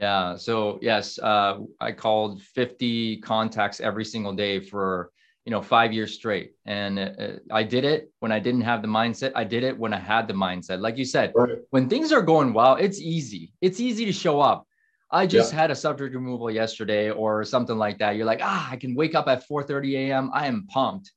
Yeah. 0.00 0.36
So 0.36 0.78
yes, 0.80 1.18
uh, 1.18 1.58
I 1.78 1.92
called 1.92 2.40
50 2.40 3.18
contacts 3.18 3.80
every 3.80 4.06
single 4.06 4.32
day 4.32 4.58
for 4.58 5.10
you 5.44 5.50
know 5.50 5.62
five 5.62 5.92
years 5.92 6.14
straight, 6.14 6.52
and 6.66 6.98
uh, 6.98 7.32
I 7.50 7.62
did 7.62 7.84
it 7.84 8.12
when 8.20 8.32
I 8.32 8.38
didn't 8.38 8.62
have 8.62 8.82
the 8.82 8.88
mindset. 8.88 9.32
I 9.34 9.44
did 9.44 9.64
it 9.64 9.78
when 9.78 9.92
I 9.92 9.98
had 9.98 10.28
the 10.28 10.34
mindset. 10.34 10.80
Like 10.80 10.98
you 10.98 11.04
said, 11.04 11.32
right. 11.34 11.58
when 11.70 11.88
things 11.88 12.12
are 12.12 12.22
going 12.22 12.52
well, 12.52 12.76
it's 12.76 13.00
easy. 13.00 13.52
It's 13.60 13.80
easy 13.80 14.04
to 14.04 14.12
show 14.12 14.40
up. 14.40 14.66
I 15.10 15.26
just 15.26 15.52
yeah. 15.52 15.60
had 15.60 15.70
a 15.70 15.74
subject 15.74 16.14
removal 16.14 16.50
yesterday 16.50 17.10
or 17.10 17.44
something 17.44 17.76
like 17.76 17.98
that. 17.98 18.16
You're 18.16 18.26
like, 18.26 18.40
ah, 18.42 18.70
I 18.70 18.76
can 18.76 18.94
wake 18.94 19.14
up 19.14 19.28
at 19.28 19.46
4:30 19.48 19.94
a.m. 19.96 20.30
I 20.32 20.46
am 20.46 20.66
pumped. 20.68 21.10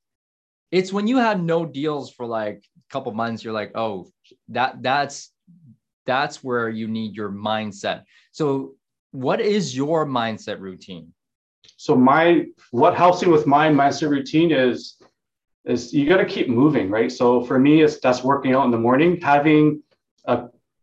It's 0.71 0.91
when 0.91 1.05
you 1.07 1.17
have 1.17 1.39
no 1.39 1.65
deals 1.65 2.11
for 2.11 2.25
like 2.25 2.63
a 2.77 2.91
couple 2.91 3.11
months. 3.13 3.43
You're 3.43 3.53
like, 3.53 3.71
oh, 3.75 4.07
that 4.49 4.81
that's 4.81 5.31
that's 6.05 6.43
where 6.43 6.69
you 6.69 6.87
need 6.87 7.15
your 7.15 7.29
mindset. 7.29 8.03
So, 8.31 8.73
what 9.11 9.39
is 9.39 9.75
your 9.75 10.05
mindset 10.05 10.59
routine? 10.59 11.12
So, 11.85 11.97
my 11.97 12.45
what 12.71 12.95
helps 12.95 13.21
me 13.21 13.27
with 13.27 13.45
my 13.45 13.67
mindset 13.67 14.09
routine 14.09 14.51
is 14.53 14.77
is 15.65 15.93
you 15.93 16.07
got 16.07 16.21
to 16.25 16.25
keep 16.35 16.47
moving, 16.47 16.89
right? 16.89 17.11
So 17.11 17.43
for 17.43 17.59
me, 17.59 17.81
it's 17.83 17.99
that's 17.99 18.23
working 18.23 18.53
out 18.53 18.63
in 18.63 18.71
the 18.71 18.83
morning, 18.87 19.19
having 19.19 19.83
a 20.23 20.35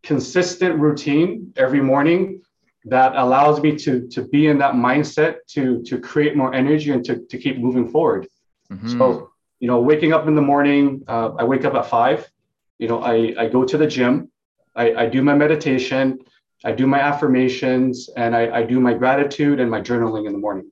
consistent 0.02 0.79
routine 0.79 1.55
every 1.56 1.81
morning 1.81 2.43
that 2.85 3.17
allows 3.17 3.62
me 3.62 3.76
to 3.76 4.08
to 4.08 4.29
be 4.29 4.49
in 4.49 4.58
that 4.58 4.75
mindset 4.75 5.37
to 5.55 5.82
to 5.85 5.99
create 5.99 6.37
more 6.37 6.52
energy 6.52 6.91
and 6.91 7.02
to 7.06 7.14
to 7.31 7.38
keep 7.38 7.56
moving 7.56 7.88
forward. 7.88 8.29
Mm-hmm. 8.70 8.99
So 8.99 9.31
you 9.58 9.69
know, 9.69 9.81
waking 9.81 10.12
up 10.12 10.29
in 10.29 10.35
the 10.35 10.47
morning, 10.52 11.02
uh, 11.08 11.31
I 11.38 11.44
wake 11.44 11.64
up 11.64 11.75
at 11.81 11.87
five. 11.87 12.31
You 12.79 12.88
know, 12.88 13.00
I 13.02 13.14
I 13.43 13.49
go 13.49 13.64
to 13.64 13.79
the 13.79 13.87
gym. 13.87 14.31
I, 14.76 14.87
I 15.02 15.06
do 15.06 15.23
my 15.23 15.35
meditation, 15.35 16.19
I 16.62 16.73
do 16.73 16.87
my 16.87 17.00
affirmations, 17.00 18.11
and 18.23 18.37
I, 18.37 18.43
I 18.58 18.62
do 18.64 18.79
my 18.81 18.93
gratitude 18.93 19.61
and 19.61 19.70
my 19.70 19.81
journaling 19.81 20.26
in 20.26 20.32
the 20.32 20.43
morning. 20.47 20.70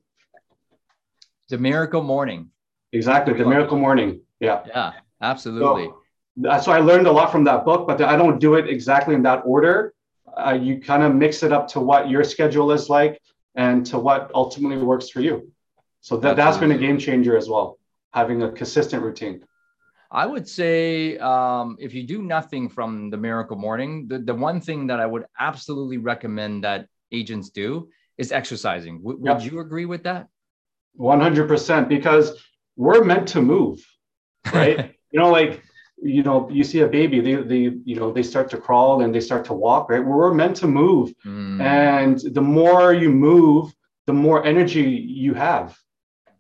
The 1.48 1.58
miracle 1.58 2.02
morning. 2.02 2.50
Exactly, 2.92 3.34
the 3.34 3.44
miracle 3.44 3.78
morning. 3.78 4.20
Yeah. 4.40 4.62
Yeah, 4.66 4.92
absolutely. 5.20 5.90
So, 6.42 6.60
so 6.60 6.72
I 6.72 6.78
learned 6.78 7.06
a 7.06 7.12
lot 7.12 7.32
from 7.32 7.44
that 7.44 7.64
book, 7.64 7.86
but 7.86 8.00
I 8.00 8.16
don't 8.16 8.38
do 8.38 8.54
it 8.54 8.68
exactly 8.68 9.14
in 9.14 9.22
that 9.22 9.42
order. 9.44 9.94
Uh, 10.36 10.52
you 10.52 10.80
kind 10.80 11.02
of 11.02 11.14
mix 11.14 11.42
it 11.42 11.52
up 11.52 11.66
to 11.68 11.80
what 11.80 12.08
your 12.08 12.22
schedule 12.22 12.70
is 12.72 12.88
like 12.88 13.20
and 13.54 13.84
to 13.86 13.98
what 13.98 14.30
ultimately 14.34 14.78
works 14.78 15.08
for 15.08 15.20
you. 15.20 15.50
So 16.00 16.16
that, 16.18 16.36
that's 16.36 16.56
been 16.58 16.72
a 16.72 16.78
game 16.78 16.98
changer 16.98 17.36
as 17.36 17.48
well, 17.48 17.78
having 18.12 18.42
a 18.42 18.52
consistent 18.52 19.02
routine. 19.02 19.44
I 20.10 20.24
would 20.24 20.48
say 20.48 21.18
um, 21.18 21.76
if 21.80 21.92
you 21.92 22.02
do 22.04 22.22
nothing 22.22 22.68
from 22.68 23.10
the 23.10 23.16
miracle 23.16 23.56
morning, 23.56 24.06
the, 24.08 24.18
the 24.18 24.34
one 24.34 24.60
thing 24.60 24.86
that 24.86 25.00
I 25.00 25.06
would 25.06 25.24
absolutely 25.38 25.98
recommend 25.98 26.64
that 26.64 26.86
agents 27.12 27.50
do 27.50 27.88
is 28.16 28.32
exercising. 28.32 28.98
W- 28.98 29.20
yep. 29.22 29.36
Would 29.36 29.44
you 29.44 29.60
agree 29.60 29.84
with 29.84 30.04
that? 30.04 30.28
100% 30.98 31.88
because 31.88 32.44
we're 32.76 33.04
meant 33.04 33.28
to 33.28 33.42
move, 33.42 33.84
right? 34.52 34.94
you 35.10 35.20
know, 35.20 35.30
like, 35.30 35.62
you 36.00 36.22
know, 36.22 36.48
you 36.50 36.62
see 36.62 36.80
a 36.80 36.88
baby, 36.88 37.20
they, 37.20 37.34
they, 37.34 37.76
you 37.84 37.96
know, 37.96 38.12
they 38.12 38.22
start 38.22 38.48
to 38.50 38.56
crawl 38.56 39.02
and 39.02 39.14
they 39.14 39.20
start 39.20 39.44
to 39.46 39.52
walk, 39.52 39.90
right? 39.90 40.04
We're 40.04 40.32
meant 40.32 40.56
to 40.56 40.68
move. 40.68 41.12
Mm. 41.26 41.60
And 41.60 42.34
the 42.34 42.40
more 42.40 42.92
you 42.92 43.10
move, 43.10 43.74
the 44.06 44.12
more 44.12 44.44
energy 44.44 44.82
you 44.82 45.34
have, 45.34 45.76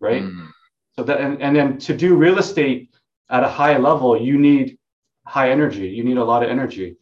right? 0.00 0.22
Mm. 0.22 0.48
So 0.94 1.02
that, 1.04 1.20
and, 1.20 1.42
and 1.42 1.56
then 1.56 1.78
to 1.78 1.96
do 1.96 2.14
real 2.14 2.38
estate, 2.38 2.88
at 3.30 3.44
a 3.44 3.48
high 3.48 3.76
level, 3.76 4.20
you 4.20 4.38
need 4.38 4.78
high 5.26 5.50
energy. 5.50 5.88
You 5.88 6.04
need 6.04 6.16
a 6.16 6.24
lot 6.24 6.42
of 6.42 6.50
energy. 6.50 6.96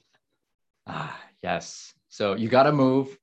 Ah, 0.87 1.19
yes. 1.43 1.95
So 2.09 2.35
you 2.35 2.49
got 2.49 2.65
to 2.65 2.73
move 2.73 3.17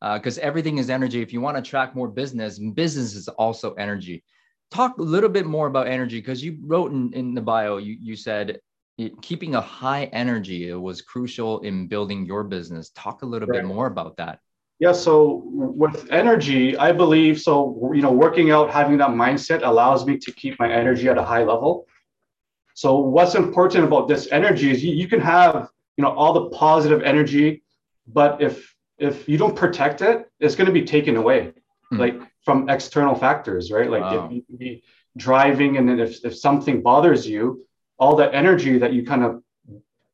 because 0.00 0.38
uh, 0.38 0.42
everything 0.42 0.78
is 0.78 0.90
energy. 0.90 1.22
If 1.22 1.32
you 1.32 1.40
want 1.40 1.56
to 1.56 1.60
attract 1.60 1.96
more 1.96 2.08
business, 2.08 2.58
business 2.58 3.14
is 3.14 3.28
also 3.28 3.74
energy. 3.74 4.24
Talk 4.70 4.98
a 4.98 5.02
little 5.02 5.30
bit 5.30 5.46
more 5.46 5.66
about 5.66 5.88
energy 5.88 6.18
because 6.20 6.42
you 6.42 6.58
wrote 6.62 6.92
in, 6.92 7.12
in 7.14 7.34
the 7.34 7.40
bio, 7.40 7.78
you, 7.78 7.96
you 8.00 8.14
said 8.16 8.60
it, 8.98 9.20
keeping 9.22 9.54
a 9.54 9.60
high 9.60 10.04
energy 10.06 10.72
was 10.74 11.00
crucial 11.02 11.60
in 11.60 11.86
building 11.86 12.26
your 12.26 12.44
business. 12.44 12.90
Talk 12.90 13.22
a 13.22 13.26
little 13.26 13.48
right. 13.48 13.62
bit 13.62 13.64
more 13.64 13.86
about 13.86 14.16
that. 14.18 14.40
Yeah, 14.80 14.92
so 14.92 15.42
with 15.44 16.06
energy, 16.10 16.76
I 16.76 16.92
believe 16.92 17.40
so. 17.40 17.90
You 17.92 18.02
know, 18.02 18.12
working 18.12 18.52
out, 18.52 18.70
having 18.70 18.98
that 18.98 19.10
mindset 19.10 19.66
allows 19.66 20.06
me 20.06 20.18
to 20.18 20.32
keep 20.32 20.58
my 20.60 20.70
energy 20.70 21.08
at 21.08 21.18
a 21.18 21.24
high 21.24 21.42
level. 21.42 21.86
So 22.74 22.98
what's 22.98 23.34
important 23.34 23.84
about 23.84 24.06
this 24.06 24.28
energy 24.30 24.70
is 24.70 24.84
you, 24.84 24.94
you 24.94 25.08
can 25.08 25.20
have 25.20 25.68
you 25.96 26.02
know 26.02 26.10
all 26.10 26.32
the 26.32 26.50
positive 26.50 27.02
energy, 27.02 27.64
but 28.06 28.40
if 28.40 28.72
if 28.98 29.28
you 29.28 29.38
don't 29.38 29.56
protect 29.56 30.02
it, 30.02 30.30
it's 30.40 30.54
going 30.54 30.66
to 30.66 30.72
be 30.72 30.84
taken 30.84 31.16
away. 31.16 31.52
Mm-hmm. 31.92 31.98
Like 31.98 32.20
from 32.44 32.68
external 32.68 33.14
factors, 33.14 33.70
right? 33.70 33.90
Like 33.90 34.02
wow. 34.02 34.26
if 34.26 34.32
you 34.32 34.56
be 34.56 34.82
driving 35.16 35.76
and 35.76 35.88
then 35.88 36.00
if, 36.00 36.24
if 36.24 36.36
something 36.36 36.82
bothers 36.82 37.26
you, 37.26 37.64
all 37.98 38.16
that 38.16 38.34
energy 38.34 38.78
that 38.78 38.92
you 38.92 39.04
kind 39.04 39.24
of 39.24 39.42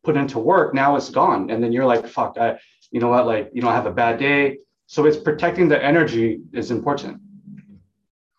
put 0.02 0.16
into 0.16 0.38
work 0.38 0.74
now 0.74 0.96
it's 0.96 1.10
gone. 1.10 1.50
And 1.50 1.62
then 1.62 1.72
you're 1.72 1.86
like, 1.86 2.06
fuck, 2.06 2.36
I, 2.38 2.58
you 2.90 3.00
know 3.00 3.08
what, 3.08 3.26
like, 3.26 3.50
you 3.52 3.62
know, 3.62 3.68
I 3.68 3.74
have 3.74 3.86
a 3.86 3.92
bad 3.92 4.18
day. 4.18 4.58
So 4.86 5.06
it's 5.06 5.16
protecting 5.16 5.68
the 5.68 5.82
energy 5.82 6.40
is 6.52 6.70
important. 6.70 7.20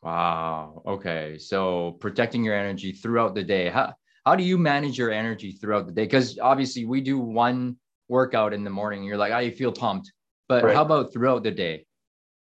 Wow. 0.01 0.83
Okay. 0.85 1.37
So 1.39 1.97
protecting 1.99 2.43
your 2.43 2.55
energy 2.55 2.91
throughout 2.91 3.33
the 3.33 3.43
day. 3.43 3.69
How 3.69 3.95
how 4.25 4.35
do 4.35 4.43
you 4.43 4.57
manage 4.57 4.97
your 4.97 5.11
energy 5.11 5.51
throughout 5.51 5.85
the 5.85 5.91
day? 5.91 6.03
Because 6.03 6.39
obviously 6.39 6.85
we 6.85 7.01
do 7.01 7.19
one 7.19 7.77
workout 8.07 8.53
in 8.53 8.63
the 8.63 8.69
morning. 8.69 9.03
You're 9.03 9.17
like, 9.17 9.31
oh, 9.31 9.39
you 9.39 9.51
feel 9.51 9.71
pumped. 9.71 10.11
But 10.47 10.63
right. 10.63 10.75
how 10.75 10.83
about 10.83 11.11
throughout 11.11 11.43
the 11.43 11.51
day? 11.51 11.85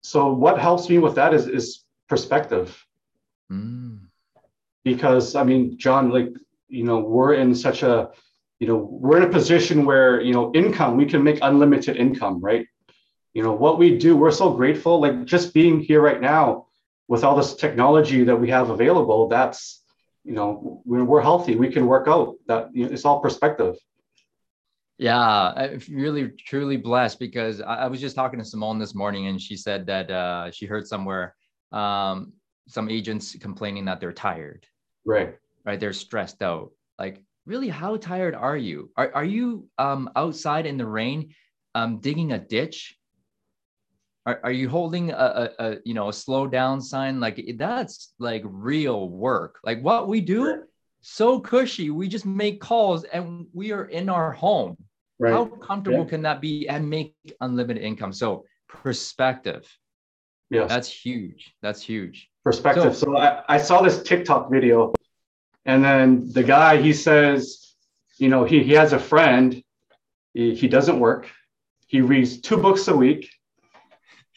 So 0.03 0.33
what 0.33 0.59
helps 0.59 0.89
me 0.89 0.99
with 0.99 1.15
that 1.17 1.35
is 1.35 1.47
is 1.47 1.85
perspective. 2.09 2.85
Mm. 3.53 4.01
Because 4.85 5.35
I 5.35 5.45
mean, 5.45 5.79
John, 5.79 6.11
like, 6.11 6.31
you 6.69 6.85
know, 6.85 6.99
we're 6.99 7.35
in 7.35 7.55
such 7.55 7.83
a, 7.83 8.11
you 8.59 8.67
know, 8.67 8.77
we're 8.77 9.19
in 9.19 9.25
a 9.25 9.29
position 9.29 9.85
where, 9.85 10.21
you 10.21 10.33
know, 10.33 10.53
income, 10.55 10.97
we 10.97 11.07
can 11.07 11.23
make 11.23 11.39
unlimited 11.43 11.97
income, 11.97 12.41
right? 12.41 12.67
You 13.35 13.43
know, 13.43 13.53
what 13.53 13.79
we 13.79 13.99
do, 13.99 14.17
we're 14.17 14.31
so 14.31 14.53
grateful. 14.53 15.01
Like 15.01 15.25
just 15.25 15.53
being 15.55 15.81
here 15.81 16.01
right 16.01 16.21
now, 16.21 16.67
with 17.11 17.25
all 17.25 17.37
this 17.37 17.55
technology 17.57 18.23
that 18.23 18.37
we 18.37 18.49
have 18.51 18.71
available, 18.71 19.27
that's 19.27 19.83
you 20.23 20.33
know 20.33 20.81
we're, 20.85 21.05
we're 21.05 21.21
healthy. 21.21 21.57
We 21.57 21.69
can 21.69 21.87
work 21.87 22.07
out. 22.07 22.37
That 22.47 22.69
you 22.73 22.87
know, 22.87 22.93
it's 22.93 23.05
all 23.05 23.19
perspective. 23.21 23.77
Yeah, 25.01 25.19
I'm 25.57 25.81
really 25.91 26.29
truly 26.29 26.77
blessed 26.77 27.19
because 27.19 27.63
I, 27.63 27.77
I, 27.77 27.87
was 27.87 28.03
just 28.03 28.15
talking 28.15 28.39
to 28.39 28.45
Simone 28.45 28.79
this 28.79 28.95
morning, 28.95 29.29
and 29.29 29.41
she 29.41 29.57
said 29.57 29.87
that 29.87 30.11
uh, 30.11 30.51
she 30.51 30.67
heard 30.67 30.87
somewhere 30.87 31.35
um, 31.73 32.35
some 32.69 32.91
agents 32.91 33.35
complaining 33.41 33.87
that 33.87 33.99
they're 33.99 34.13
tired. 34.13 34.67
Right. 35.07 35.39
Right. 35.65 35.81
They're 35.81 35.95
stressed 35.95 36.43
out. 36.43 36.73
Like, 36.99 37.25
really, 37.47 37.71
how 37.71 37.97
tired 37.97 38.35
are 38.35 38.59
you? 38.59 38.91
Are 38.99 39.11
are 39.15 39.25
you 39.25 39.71
um, 39.79 40.11
outside 40.17 40.67
in 40.67 40.77
the 40.77 40.87
rain, 40.87 41.35
um, 41.75 42.01
digging 42.01 42.33
a 42.33 42.39
ditch 42.39 42.99
are, 44.27 44.41
are 44.45 44.53
you 44.53 44.69
holding 44.69 45.13
a, 45.13 45.15
a, 45.15 45.65
a, 45.65 45.77
you 45.87 45.95
know 45.95 46.11
a 46.11 46.13
slow 46.13 46.47
down 46.47 46.81
sign 46.81 47.21
like 47.21 47.43
that's 47.57 48.13
like 48.19 48.43
real 48.45 49.09
work 49.09 49.59
like 49.65 49.81
what 49.83 50.09
we 50.09 50.21
do 50.21 50.63
so 51.01 51.41
cushy 51.41 51.89
we 51.89 52.07
just 52.07 52.27
make 52.27 52.61
calls 52.61 53.05
and 53.05 53.47
we 53.55 53.73
are 53.73 53.87
in 53.87 54.11
our 54.11 54.31
home 54.31 54.77
right. 55.21 55.33
how 55.33 55.45
comfortable 55.45 56.05
yeah. 56.05 56.11
can 56.11 56.23
that 56.23 56.41
be 56.41 56.69
and 56.69 56.89
make 56.89 57.15
unlimited 57.41 57.83
income 57.83 58.13
so 58.13 58.45
perspective 58.69 59.67
yeah 60.51 60.67
that's 60.67 60.89
huge 60.89 61.55
that's 61.63 61.83
huge 61.83 62.29
perspective 62.45 62.97
so, 62.97 63.07
so 63.07 63.17
I, 63.17 63.43
I 63.49 63.59
saw 63.59 63.83
this 63.83 64.03
tiktok 64.03 64.51
video 64.51 64.93
and 65.67 65.85
then 65.85 66.33
the 66.33 66.43
guy 66.43 66.81
he 66.81 66.93
says 66.93 67.75
you 68.19 68.29
know 68.29 68.45
he, 68.45 68.63
he 68.63 68.73
has 68.73 68.93
a 68.93 68.99
friend 68.99 69.63
he, 70.35 70.55
he 70.55 70.67
doesn't 70.67 70.99
work 70.99 71.31
he 71.87 72.01
reads 72.01 72.41
two 72.41 72.57
books 72.57 72.89
a 72.89 72.97
week 72.97 73.31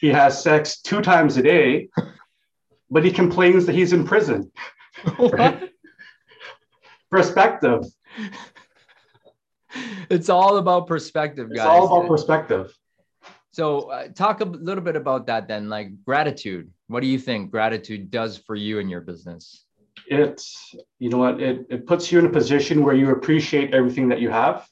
he 0.04 0.10
has 0.10 0.42
sex 0.42 0.82
two 0.82 1.00
times 1.00 1.38
a 1.38 1.42
day, 1.42 1.88
but 2.90 3.04
he 3.04 3.10
complains 3.10 3.64
that 3.64 3.74
he's 3.74 3.94
in 3.94 4.06
prison. 4.06 4.52
Right? 5.18 5.70
Perspective. 7.10 7.84
It's 10.10 10.28
all 10.28 10.58
about 10.58 10.86
perspective, 10.86 11.48
guys. 11.48 11.58
It's 11.58 11.66
all 11.66 11.86
about 11.86 12.08
perspective. 12.08 12.76
So, 13.52 13.90
uh, 13.90 14.08
talk 14.08 14.40
a 14.40 14.44
little 14.44 14.82
bit 14.82 14.96
about 14.96 15.26
that 15.26 15.48
then. 15.48 15.68
Like 15.68 16.04
gratitude. 16.04 16.70
What 16.88 17.00
do 17.00 17.06
you 17.06 17.18
think 17.18 17.50
gratitude 17.50 18.10
does 18.10 18.36
for 18.36 18.56
you 18.56 18.78
in 18.78 18.88
your 18.88 19.00
business? 19.00 19.64
It's, 20.06 20.74
you 20.98 21.08
know 21.08 21.18
what, 21.18 21.40
it, 21.40 21.66
it 21.70 21.86
puts 21.86 22.12
you 22.12 22.18
in 22.18 22.26
a 22.26 22.30
position 22.30 22.84
where 22.84 22.94
you 22.94 23.10
appreciate 23.10 23.72
everything 23.72 24.08
that 24.08 24.20
you 24.20 24.28
have. 24.28 24.66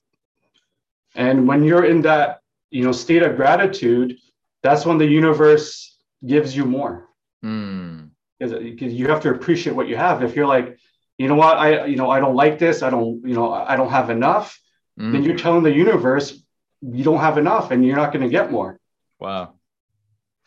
And 1.15 1.47
when 1.47 1.65
you're 1.65 1.85
in 1.85 2.03
that, 2.03 2.41
you 2.71 2.85
know, 2.85 2.93
state 2.93 3.23
of 3.23 3.37
gratitude, 3.37 4.17
that's 4.63 4.85
when 4.85 4.99
the 4.99 5.07
universe 5.07 5.97
gives 6.27 6.57
you 6.57 6.65
more. 6.65 7.09
Mm. 7.45 8.11
Because 8.39 8.93
you 8.93 9.09
have 9.09 9.21
to 9.23 9.31
appreciate 9.31 9.75
what 9.77 9.89
you 9.89 9.97
have. 9.97 10.23
If 10.23 10.35
you're 10.35 10.47
like, 10.47 10.79
you 11.19 11.29
know 11.29 11.35
what, 11.35 11.57
I 11.59 11.85
you 11.85 11.97
know 11.97 12.11
I 12.11 12.19
don't 12.19 12.35
like 12.35 12.59
this. 12.59 12.83
I 12.83 12.91
don't 12.91 13.23
you 13.25 13.35
know 13.35 13.53
I 13.53 13.77
don't 13.77 13.91
have 13.91 14.11
enough. 14.11 14.59
Mm. 14.99 15.13
Then 15.13 15.25
you're 15.25 15.37
telling 15.37 15.63
the 15.63 15.73
universe 15.73 16.43
you 16.83 17.05
don't 17.05 17.21
have 17.21 17.39
enough, 17.39 17.71
and 17.71 17.85
you're 17.87 17.97
not 17.97 18.13
going 18.13 18.23
to 18.23 18.29
get 18.29 18.51
more. 18.51 18.79
Wow. 19.21 19.55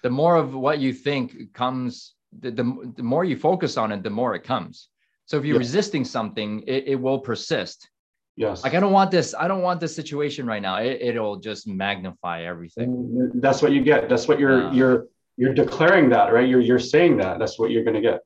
The 0.03 0.09
more 0.09 0.35
of 0.35 0.53
what 0.53 0.79
you 0.79 0.91
think 0.93 1.53
comes, 1.53 2.13
the, 2.37 2.51
the, 2.51 2.93
the 2.97 3.03
more 3.03 3.23
you 3.23 3.37
focus 3.37 3.77
on 3.77 3.91
it, 3.91 4.03
the 4.03 4.09
more 4.09 4.35
it 4.35 4.43
comes. 4.43 4.89
So 5.25 5.37
if 5.37 5.45
you're 5.45 5.57
resisting 5.57 6.05
something, 6.05 6.61
it, 6.67 6.87
it 6.87 6.95
will 6.95 7.19
persist. 7.19 7.89
Yes. 8.35 8.63
Like 8.63 8.73
I 8.73 8.79
don't 8.79 8.91
want 8.91 9.11
this. 9.11 9.33
I 9.33 9.47
don't 9.47 9.61
want 9.61 9.79
this 9.79 9.95
situation 9.95 10.45
right 10.45 10.61
now. 10.61 10.77
It, 10.77 11.17
will 11.17 11.37
just 11.37 11.67
magnify 11.67 12.43
everything. 12.43 13.31
That's 13.35 13.61
what 13.61 13.71
you 13.71 13.81
get. 13.81 14.09
That's 14.09 14.27
what 14.27 14.39
you're 14.39 14.67
uh, 14.67 14.73
you're 14.73 15.07
you're 15.37 15.53
declaring 15.53 16.09
that, 16.09 16.33
right? 16.33 16.47
You're 16.47 16.59
you're 16.59 16.79
saying 16.79 17.17
that. 17.17 17.39
That's 17.39 17.57
what 17.57 17.71
you're 17.71 17.83
going 17.83 17.95
to 17.95 18.01
get. 18.01 18.19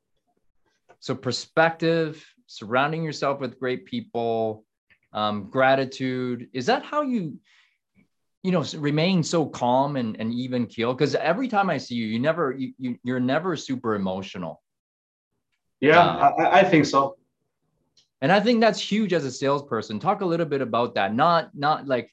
So 0.99 1.13
perspective, 1.13 2.25
surrounding 2.47 3.03
yourself 3.03 3.39
with 3.39 3.59
great 3.59 3.85
people, 3.85 4.65
um, 5.13 5.49
gratitude. 5.49 6.49
Is 6.53 6.65
that 6.67 6.83
how 6.83 7.01
you, 7.01 7.39
you 8.43 8.51
know, 8.51 8.63
remain 8.77 9.23
so 9.23 9.45
calm 9.45 9.95
and, 9.95 10.15
and 10.19 10.33
even 10.33 10.65
keel? 10.65 10.93
Because 10.93 11.15
every 11.15 11.47
time 11.47 11.69
I 11.69 11.77
see 11.77 11.95
you, 11.95 12.07
you 12.07 12.19
never 12.19 12.51
you, 12.51 12.73
you 12.77 12.97
you're 13.03 13.19
never 13.19 13.55
super 13.55 13.95
emotional. 13.95 14.61
Yeah, 15.81 15.99
uh, 15.99 16.33
I, 16.37 16.59
I 16.59 16.63
think 16.63 16.85
so 16.85 17.15
and 18.21 18.31
i 18.31 18.39
think 18.39 18.59
that's 18.59 18.79
huge 18.79 19.13
as 19.13 19.25
a 19.25 19.31
salesperson 19.31 19.99
talk 19.99 20.21
a 20.21 20.25
little 20.25 20.45
bit 20.45 20.61
about 20.61 20.95
that 20.95 21.13
not 21.13 21.49
not 21.53 21.87
like 21.87 22.09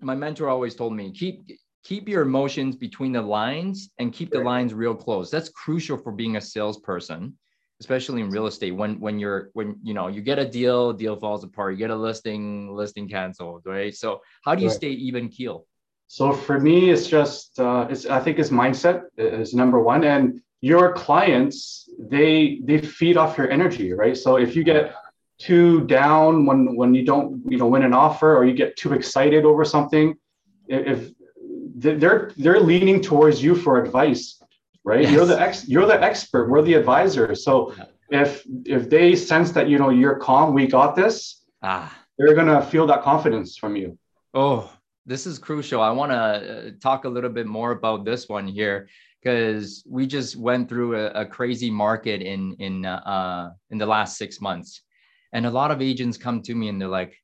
my 0.00 0.14
mentor 0.14 0.48
always 0.48 0.74
told 0.74 0.94
me 0.94 1.10
keep 1.12 1.44
keep 1.82 2.08
your 2.08 2.22
emotions 2.22 2.76
between 2.76 3.12
the 3.12 3.20
lines 3.20 3.90
and 3.98 4.12
keep 4.12 4.30
the 4.30 4.40
lines 4.40 4.74
real 4.74 4.94
close 4.94 5.30
that's 5.30 5.48
crucial 5.50 5.96
for 5.96 6.12
being 6.12 6.36
a 6.36 6.40
salesperson 6.40 7.36
especially 7.84 8.20
in 8.22 8.30
real 8.30 8.46
estate 8.52 8.74
when 8.80 8.92
when 9.04 9.16
you're 9.22 9.50
when 9.52 9.68
you 9.88 9.94
know 9.98 10.06
you 10.14 10.22
get 10.30 10.38
a 10.38 10.48
deal 10.58 10.80
deal 11.02 11.16
falls 11.22 11.42
apart 11.48 11.68
you 11.74 11.78
get 11.84 11.90
a 11.90 12.00
listing 12.08 12.44
listing 12.80 13.06
canceled 13.16 13.62
right? 13.76 13.94
So 14.02 14.08
how 14.44 14.52
do 14.54 14.62
you 14.62 14.72
right. 14.72 14.80
stay 14.82 14.92
even 15.08 15.28
keel? 15.36 15.66
So 16.18 16.32
for 16.32 16.58
me 16.68 16.76
it's 16.94 17.06
just 17.18 17.60
uh, 17.66 17.86
it's 17.92 18.04
i 18.18 18.20
think 18.24 18.34
it's 18.40 18.52
mindset 18.64 18.98
is 19.18 19.52
number 19.62 19.78
one. 19.92 20.02
And 20.14 20.24
your 20.72 20.86
clients 21.04 21.58
they 22.14 22.60
they 22.68 22.78
feed 22.98 23.16
off 23.22 23.36
your 23.38 23.50
energy 23.58 23.88
right? 24.02 24.16
So 24.24 24.30
if 24.44 24.50
you 24.56 24.62
get 24.72 24.84
too 25.48 25.70
down 26.00 26.46
when 26.48 26.60
when 26.80 26.90
you 26.98 27.04
don't 27.12 27.30
you 27.52 27.58
know 27.60 27.68
win 27.74 27.84
an 27.90 27.94
offer 28.06 28.30
or 28.38 28.42
you 28.48 28.54
get 28.64 28.70
too 28.82 28.92
excited 28.98 29.42
over 29.50 29.64
something 29.76 30.06
if 30.68 30.98
they're 32.02 32.22
they're 32.42 32.62
leaning 32.72 32.98
towards 33.10 33.36
you 33.44 33.52
for 33.64 33.72
advice 33.84 34.22
right? 34.84 35.02
Yes. 35.02 35.12
you're 35.12 35.26
the 35.26 35.40
ex 35.40 35.68
you're 35.68 35.86
the 35.86 36.02
expert 36.02 36.48
we're 36.48 36.62
the 36.62 36.74
advisor. 36.74 37.34
So 37.34 37.74
if 38.10 38.44
if 38.64 38.88
they 38.88 39.16
sense 39.16 39.50
that 39.52 39.68
you 39.68 39.78
know 39.78 39.90
you're 39.90 40.16
calm 40.16 40.54
we 40.54 40.66
got 40.66 40.94
this 40.94 41.42
ah. 41.62 41.92
they're 42.18 42.34
gonna 42.34 42.64
feel 42.64 42.86
that 42.86 43.02
confidence 43.02 43.56
from 43.56 43.76
you. 43.76 43.98
Oh 44.34 44.70
this 45.06 45.26
is 45.26 45.38
crucial. 45.38 45.80
I 45.80 45.90
want 45.90 46.12
to 46.12 46.16
uh, 46.16 46.70
talk 46.80 47.04
a 47.04 47.08
little 47.08 47.30
bit 47.30 47.46
more 47.46 47.72
about 47.72 48.04
this 48.04 48.28
one 48.28 48.46
here 48.46 48.88
because 49.22 49.84
we 49.88 50.06
just 50.06 50.36
went 50.36 50.68
through 50.68 50.96
a, 50.96 51.06
a 51.10 51.26
crazy 51.26 51.70
market 51.70 52.22
in 52.22 52.54
in 52.58 52.86
uh, 52.86 53.50
in 53.70 53.78
the 53.78 53.86
last 53.86 54.16
six 54.16 54.40
months, 54.40 54.82
and 55.32 55.46
a 55.46 55.50
lot 55.50 55.70
of 55.70 55.82
agents 55.82 56.16
come 56.16 56.42
to 56.42 56.54
me 56.54 56.68
and 56.68 56.80
they're 56.80 56.88
like, 56.88 57.14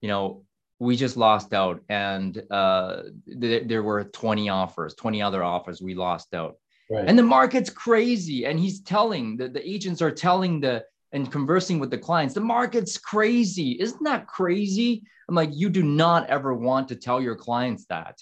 you 0.00 0.08
know, 0.08 0.44
we 0.78 0.96
just 0.96 1.16
lost 1.16 1.52
out, 1.52 1.82
and 1.88 2.42
uh, 2.50 3.02
th- 3.40 3.68
there 3.68 3.82
were 3.82 4.04
20 4.04 4.48
offers, 4.48 4.94
20 4.94 5.20
other 5.20 5.42
offers, 5.44 5.82
we 5.82 5.94
lost 5.94 6.32
out, 6.34 6.56
right. 6.90 7.04
and 7.06 7.18
the 7.18 7.22
market's 7.22 7.70
crazy, 7.70 8.46
and 8.46 8.58
he's 8.58 8.80
telling 8.80 9.36
the 9.36 9.48
the 9.48 9.68
agents 9.68 10.02
are 10.02 10.10
telling 10.10 10.60
the 10.60 10.84
and 11.12 11.32
conversing 11.32 11.78
with 11.78 11.90
the 11.90 11.98
clients, 11.98 12.34
the 12.34 12.40
market's 12.40 12.96
crazy. 12.96 13.76
Isn't 13.80 14.04
that 14.04 14.28
crazy? 14.28 15.02
I'm 15.28 15.34
like, 15.34 15.50
you 15.52 15.68
do 15.68 15.82
not 15.82 16.28
ever 16.28 16.54
want 16.54 16.88
to 16.88 16.96
tell 16.96 17.20
your 17.20 17.34
clients 17.34 17.84
that 17.86 18.16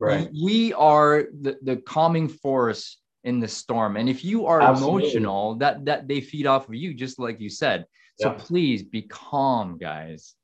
Right. 0.00 0.30
We 0.32 0.72
are 0.74 1.26
the, 1.40 1.58
the 1.62 1.76
calming 1.78 2.28
force 2.28 2.98
in 3.24 3.40
the 3.40 3.48
storm. 3.48 3.96
And 3.96 4.08
if 4.08 4.24
you 4.24 4.46
are 4.46 4.60
Absolutely. 4.60 5.02
emotional, 5.02 5.56
that 5.56 5.84
that 5.86 6.06
they 6.06 6.20
feed 6.20 6.46
off 6.46 6.68
of 6.68 6.74
you, 6.74 6.94
just 6.94 7.18
like 7.18 7.40
you 7.40 7.50
said. 7.50 7.84
So 8.20 8.30
yeah. 8.30 8.36
please 8.38 8.82
be 8.82 9.02
calm, 9.02 9.76
guys. 9.76 10.34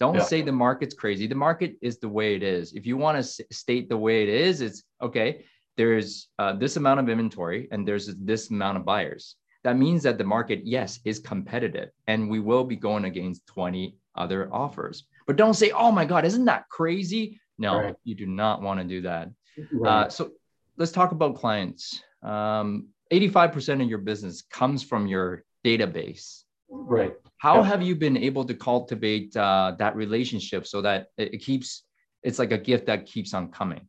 Don't 0.00 0.16
yeah. 0.16 0.22
say 0.22 0.42
the 0.42 0.52
market's 0.52 0.94
crazy. 0.94 1.26
The 1.26 1.34
market 1.34 1.76
is 1.82 1.98
the 1.98 2.08
way 2.08 2.34
it 2.34 2.42
is. 2.42 2.72
If 2.74 2.86
you 2.86 2.96
want 2.96 3.22
to 3.22 3.44
state 3.52 3.88
the 3.88 3.96
way 3.96 4.22
it 4.22 4.28
is, 4.28 4.60
it's 4.60 4.84
okay. 5.02 5.44
There's 5.78 6.28
uh, 6.38 6.52
this 6.52 6.76
amount 6.76 7.00
of 7.00 7.08
inventory 7.08 7.68
and 7.70 7.88
there's 7.88 8.08
this 8.16 8.50
amount 8.50 8.76
of 8.76 8.84
buyers. 8.84 9.36
That 9.64 9.78
means 9.78 10.02
that 10.02 10.18
the 10.18 10.24
market, 10.24 10.60
yes, 10.64 11.00
is 11.04 11.18
competitive, 11.18 11.90
and 12.06 12.28
we 12.28 12.40
will 12.40 12.64
be 12.64 12.76
going 12.76 13.06
against 13.06 13.46
20 13.46 13.96
other 14.14 14.52
offers. 14.52 15.04
But 15.26 15.36
don't 15.36 15.54
say, 15.54 15.70
"Oh 15.70 15.90
my 15.90 16.04
God, 16.04 16.24
isn't 16.24 16.44
that 16.44 16.68
crazy?" 16.68 17.40
No, 17.58 17.76
right. 17.76 17.94
you 18.04 18.14
do 18.14 18.26
not 18.26 18.62
want 18.62 18.80
to 18.80 18.86
do 18.86 19.02
that. 19.02 19.30
Right. 19.72 19.90
Uh, 19.90 20.08
so 20.08 20.32
let's 20.76 20.92
talk 20.92 21.12
about 21.12 21.36
clients. 21.36 22.02
um, 22.22 22.88
85% 23.12 23.82
of 23.82 23.88
your 23.88 23.98
business 23.98 24.42
comes 24.42 24.82
from 24.82 25.06
your 25.06 25.44
database. 25.64 26.44
Right. 26.68 27.14
How 27.38 27.58
yeah. 27.58 27.66
have 27.66 27.82
you 27.82 27.94
been 27.94 28.16
able 28.16 28.44
to 28.44 28.54
cultivate 28.54 29.36
uh, 29.36 29.74
that 29.78 29.96
relationship 29.96 30.66
so 30.66 30.82
that 30.82 31.06
it 31.16 31.38
keeps, 31.38 31.84
it's 32.22 32.38
like 32.38 32.52
a 32.52 32.58
gift 32.58 32.86
that 32.86 33.06
keeps 33.06 33.32
on 33.32 33.50
coming? 33.50 33.88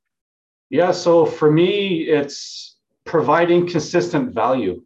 Yeah. 0.69 0.91
So 0.91 1.25
for 1.25 1.51
me, 1.51 2.03
it's 2.03 2.77
providing 3.05 3.67
consistent 3.67 4.33
value. 4.33 4.83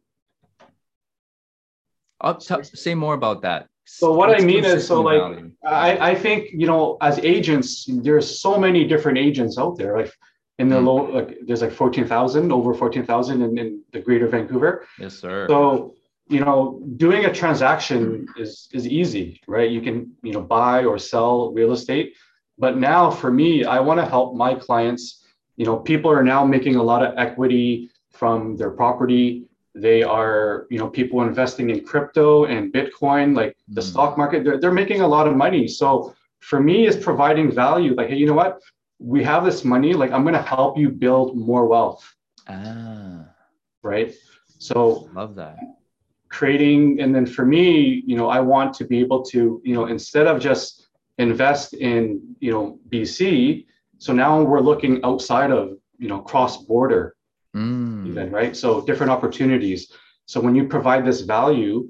I'll 2.22 2.38
t- 2.38 2.64
say 2.64 2.96
more 2.96 3.14
about 3.14 3.42
that. 3.42 3.68
So 3.86 4.14
what 4.14 4.30
What's 4.30 4.44
I 4.44 4.46
mean 4.46 4.64
is, 4.64 4.88
so 4.88 5.02
like, 5.02 5.44
I, 5.66 6.12
I 6.12 6.16
think, 6.16 6.52
you 6.54 6.68
know, 6.68 6.98
as 7.02 7.20
agents, 7.20 7.86
there's 7.90 8.40
so 8.40 8.58
many 8.58 8.86
different 8.86 9.18
agents 9.18 9.58
out 9.58 9.78
there. 9.78 9.98
Like 9.98 10.14
in 10.60 10.70
the 10.70 10.78
mm. 10.78 10.86
low, 10.86 10.96
like 11.12 11.40
there's 11.46 11.62
like 11.62 11.74
14,000, 11.74 12.52
over 12.52 12.74
14,000 12.74 13.42
in, 13.42 13.58
in 13.58 13.84
the 13.92 14.00
greater 14.00 14.28
Vancouver. 14.28 14.88
Yes, 15.00 15.16
sir. 15.16 15.48
So, 15.50 15.96
you 16.30 16.40
know, 16.40 16.82
doing 16.96 17.26
a 17.26 17.34
transaction 17.34 18.26
is, 18.38 18.70
is 18.72 18.88
easy, 18.88 19.42
right? 19.48 19.70
You 19.70 19.82
can, 19.82 20.14
you 20.24 20.32
know, 20.32 20.42
buy 20.42 20.86
or 20.86 20.98
sell 20.98 21.52
real 21.52 21.74
estate. 21.74 22.16
But 22.58 22.78
now 22.78 23.12
for 23.12 23.32
me, 23.32 23.66
I 23.66 23.82
want 23.82 24.00
to 24.00 24.06
help 24.06 24.36
my 24.36 24.56
clients. 24.56 25.23
You 25.56 25.66
know, 25.66 25.78
people 25.78 26.12
are 26.12 26.24
now 26.24 26.44
making 26.46 26.76
a 26.76 26.84
lot 26.84 27.04
of 27.04 27.18
equity 27.18 27.92
from 28.12 28.56
their 28.58 28.72
property. 28.72 29.46
They 29.76 30.04
are 30.04 30.68
you 30.70 30.78
know 30.80 30.88
people 30.88 31.22
investing 31.24 31.70
in 31.72 31.84
crypto 31.84 32.46
and 32.46 32.72
bitcoin 32.72 33.36
like 33.36 33.58
the 33.68 33.82
mm. 33.82 33.84
stock 33.84 34.18
market 34.18 34.44
they're, 34.44 34.60
they're 34.60 34.72
making 34.72 35.02
a 35.02 35.08
lot 35.08 35.28
of 35.28 35.36
money. 35.36 35.68
So 35.68 36.16
for 36.40 36.60
me 36.62 36.86
is 36.86 36.96
providing 36.96 37.52
value. 37.52 37.96
Like 37.96 38.10
hey 38.10 38.16
you 38.16 38.28
know 38.28 38.34
what? 38.34 38.62
We 39.00 39.24
have 39.24 39.44
this 39.44 39.64
money. 39.66 39.94
Like 39.94 40.12
i'm 40.12 40.24
going 40.24 40.36
to 40.36 40.42
help 40.42 40.78
you 40.78 40.90
build 40.90 41.36
more 41.36 41.66
wealth. 41.66 42.04
Ah. 42.48 43.26
right? 43.82 44.14
So 44.60 45.10
love 45.14 45.36
that. 45.36 45.58
creating 46.30 47.00
and 47.02 47.14
then 47.14 47.26
for 47.26 47.46
me 47.46 48.04
you 48.08 48.16
know 48.18 48.28
i 48.28 48.40
want 48.40 48.74
to 48.74 48.84
be 48.86 49.00
able 49.00 49.22
to 49.24 49.62
you 49.64 49.76
know 49.76 49.86
instead 49.86 50.26
of 50.26 50.42
just 50.42 50.88
invest 51.20 51.74
in 51.74 52.20
you 52.40 52.52
know 52.52 52.80
bc 52.90 53.66
so 54.04 54.12
now 54.12 54.42
we're 54.42 54.60
looking 54.60 55.02
outside 55.06 55.50
of 55.50 55.78
you 55.98 56.10
know 56.10 56.20
cross 56.20 56.66
border 56.66 57.16
mm. 57.56 58.06
even 58.06 58.32
right? 58.32 58.54
So 58.56 58.82
different 58.82 59.14
opportunities. 59.14 59.92
So 60.26 60.42
when 60.42 60.56
you 60.56 60.68
provide 60.68 61.06
this 61.06 61.22
value 61.22 61.88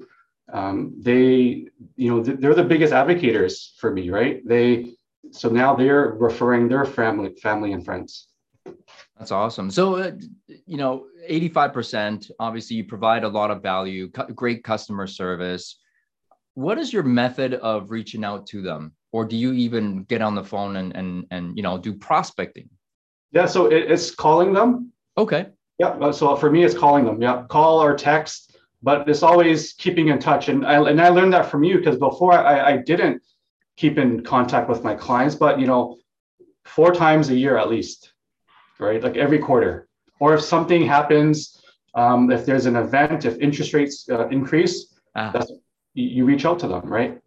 um, 0.52 0.94
they 1.00 1.66
you 1.96 2.08
know 2.10 2.22
they're 2.22 2.54
the 2.54 2.70
biggest 2.72 2.92
advocates 2.92 3.74
for 3.80 3.90
me 3.92 4.10
right? 4.10 4.46
They 4.46 4.94
so 5.32 5.48
now 5.48 5.74
they're 5.74 6.10
referring 6.28 6.68
their 6.68 6.84
family 6.84 7.34
family 7.46 7.72
and 7.72 7.84
friends. 7.84 8.28
That's 9.18 9.32
awesome. 9.32 9.68
So 9.72 9.96
uh, 9.96 10.12
you 10.46 10.76
know 10.76 11.06
85% 11.28 12.30
obviously 12.38 12.76
you 12.76 12.84
provide 12.84 13.24
a 13.24 13.28
lot 13.28 13.50
of 13.50 13.60
value 13.60 14.08
great 14.42 14.62
customer 14.62 15.08
service. 15.08 15.80
What 16.54 16.78
is 16.78 16.92
your 16.92 17.02
method 17.02 17.54
of 17.54 17.90
reaching 17.90 18.22
out 18.22 18.46
to 18.52 18.62
them 18.62 18.92
or 19.14 19.24
do 19.24 19.36
you 19.36 19.50
even 19.52 20.04
get 20.12 20.20
on 20.20 20.34
the 20.34 20.46
phone 20.52 20.72
and 20.80 20.88
and 20.98 21.08
and 21.30 21.56
you 21.56 21.62
know 21.66 21.74
do 21.86 21.92
prospecting 22.08 22.68
yeah 23.36 23.46
so 23.46 23.66
it's 23.66 24.10
calling 24.24 24.52
them 24.52 24.92
Okay. 25.16 25.46
Yeah. 25.78 26.10
So 26.10 26.36
for 26.36 26.50
me, 26.50 26.64
it's 26.64 26.76
calling 26.76 27.04
them. 27.04 27.20
Yeah. 27.20 27.44
Call 27.48 27.82
or 27.82 27.96
text, 27.96 28.56
but 28.82 29.08
it's 29.08 29.22
always 29.22 29.72
keeping 29.74 30.08
in 30.08 30.18
touch. 30.18 30.48
And 30.48 30.66
I, 30.66 30.88
and 30.88 31.00
I 31.00 31.08
learned 31.08 31.32
that 31.32 31.46
from 31.46 31.64
you 31.64 31.78
because 31.78 31.98
before 31.98 32.32
I, 32.32 32.74
I 32.74 32.76
didn't 32.78 33.22
keep 33.76 33.98
in 33.98 34.22
contact 34.22 34.68
with 34.68 34.84
my 34.84 34.94
clients, 34.94 35.34
but 35.34 35.58
you 35.58 35.66
know, 35.66 35.96
four 36.64 36.92
times 36.92 37.28
a 37.30 37.36
year 37.36 37.56
at 37.56 37.68
least, 37.68 38.12
right? 38.78 39.02
Like 39.02 39.16
every 39.16 39.38
quarter. 39.38 39.88
Or 40.20 40.34
if 40.34 40.42
something 40.42 40.86
happens, 40.86 41.60
um, 41.94 42.30
if 42.30 42.46
there's 42.46 42.66
an 42.66 42.76
event, 42.76 43.24
if 43.24 43.36
interest 43.38 43.74
rates 43.74 44.08
uh, 44.08 44.28
increase, 44.28 44.94
ah. 45.16 45.30
that's, 45.32 45.52
you 45.96 46.24
reach 46.24 46.44
out 46.44 46.58
to 46.60 46.66
them, 46.66 46.86
right? 46.86 47.20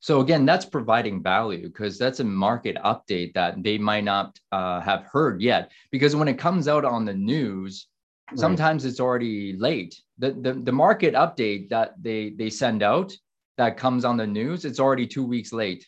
So 0.00 0.20
again, 0.20 0.46
that's 0.46 0.64
providing 0.64 1.22
value 1.22 1.68
because 1.68 1.98
that's 1.98 2.20
a 2.20 2.24
market 2.24 2.76
update 2.84 3.34
that 3.34 3.62
they 3.62 3.76
might 3.76 4.04
not 4.04 4.38
uh, 4.50 4.80
have 4.80 5.04
heard 5.04 5.42
yet. 5.42 5.70
Because 5.90 6.16
when 6.16 6.26
it 6.26 6.38
comes 6.38 6.68
out 6.68 6.86
on 6.86 7.04
the 7.04 7.12
news, 7.12 7.86
right. 8.30 8.38
sometimes 8.38 8.86
it's 8.86 8.98
already 8.98 9.56
late. 9.58 10.00
The, 10.18 10.32
the 10.32 10.54
the 10.54 10.72
market 10.72 11.14
update 11.14 11.68
that 11.68 12.02
they 12.02 12.30
they 12.30 12.48
send 12.48 12.82
out 12.82 13.12
that 13.58 13.76
comes 13.76 14.06
on 14.06 14.16
the 14.16 14.26
news, 14.26 14.64
it's 14.64 14.80
already 14.80 15.06
two 15.06 15.24
weeks 15.24 15.52
late. 15.52 15.86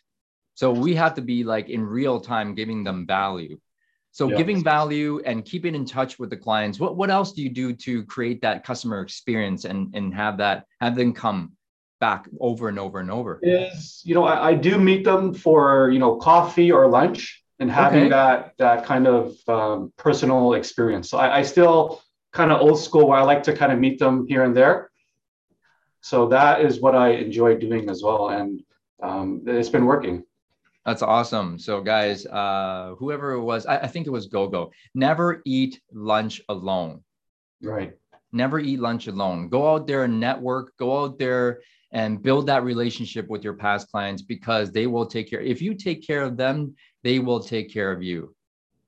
So 0.54 0.70
we 0.70 0.94
have 0.94 1.14
to 1.14 1.22
be 1.22 1.42
like 1.42 1.70
in 1.70 1.82
real 1.82 2.20
time 2.20 2.54
giving 2.54 2.84
them 2.84 3.06
value. 3.06 3.58
So 4.10 4.28
yeah. 4.28 4.36
giving 4.36 4.62
value 4.62 5.22
and 5.24 5.42
keeping 5.42 5.74
in 5.74 5.86
touch 5.86 6.18
with 6.18 6.28
the 6.28 6.36
clients. 6.36 6.78
What 6.78 6.98
what 6.98 7.08
else 7.08 7.32
do 7.32 7.42
you 7.42 7.48
do 7.48 7.72
to 7.72 8.04
create 8.04 8.42
that 8.42 8.62
customer 8.62 9.00
experience 9.00 9.64
and 9.64 9.88
and 9.94 10.12
have 10.14 10.36
that 10.36 10.66
have 10.82 10.96
them 10.96 11.14
come 11.14 11.52
back 12.02 12.28
over 12.40 12.68
and 12.68 12.80
over 12.80 12.98
and 12.98 13.10
over? 13.12 13.38
Is 13.42 14.02
you 14.04 14.14
know 14.16 14.24
I, 14.24 14.48
I 14.50 14.54
do 14.54 14.76
meet 14.90 15.04
them 15.04 15.32
for 15.32 15.88
you 15.94 16.00
know 16.00 16.16
coffee 16.16 16.72
or 16.72 16.88
lunch 16.88 17.44
and 17.60 17.70
having 17.70 18.06
okay. 18.06 18.08
that 18.10 18.54
that 18.58 18.84
kind 18.84 19.06
of 19.06 19.22
um, 19.48 19.92
personal 19.96 20.54
experience. 20.54 21.08
So 21.08 21.16
I, 21.16 21.38
I 21.38 21.42
still 21.42 22.02
kind 22.32 22.50
of 22.50 22.60
old 22.60 22.80
school 22.80 23.06
where 23.08 23.18
I 23.18 23.22
like 23.22 23.44
to 23.44 23.52
kind 23.54 23.70
of 23.70 23.78
meet 23.78 24.00
them 24.00 24.26
here 24.26 24.42
and 24.42 24.54
there. 24.60 24.90
So 26.00 26.26
that 26.28 26.62
is 26.66 26.80
what 26.80 26.96
I 26.96 27.10
enjoy 27.26 27.56
doing 27.56 27.88
as 27.88 28.02
well, 28.02 28.30
and 28.30 28.60
um, 29.00 29.44
it's 29.46 29.68
been 29.68 29.86
working. 29.86 30.24
That's 30.84 31.02
awesome. 31.02 31.60
So, 31.60 31.80
guys, 31.80 32.26
uh, 32.26 32.96
whoever 32.98 33.32
it 33.38 33.42
was, 33.42 33.66
I, 33.66 33.76
I 33.86 33.86
think 33.86 34.08
it 34.08 34.10
was 34.10 34.26
Gogo. 34.26 34.72
Never 34.96 35.40
eat 35.44 35.80
lunch 35.92 36.42
alone. 36.48 37.04
Right. 37.62 37.92
Never 38.32 38.58
eat 38.58 38.80
lunch 38.80 39.06
alone. 39.06 39.48
Go 39.48 39.72
out 39.72 39.86
there 39.86 40.02
and 40.02 40.18
network. 40.18 40.76
Go 40.78 41.04
out 41.04 41.20
there 41.20 41.60
and 41.92 42.22
build 42.22 42.46
that 42.46 42.64
relationship 42.64 43.28
with 43.28 43.44
your 43.44 43.54
past 43.54 43.90
clients 43.90 44.22
because 44.22 44.72
they 44.72 44.86
will 44.86 45.06
take 45.06 45.28
care. 45.28 45.40
If 45.40 45.60
you 45.60 45.74
take 45.74 46.06
care 46.06 46.22
of 46.22 46.36
them, 46.36 46.74
they 47.04 47.18
will 47.18 47.40
take 47.40 47.72
care 47.72 47.92
of 47.92 48.02
you, 48.02 48.34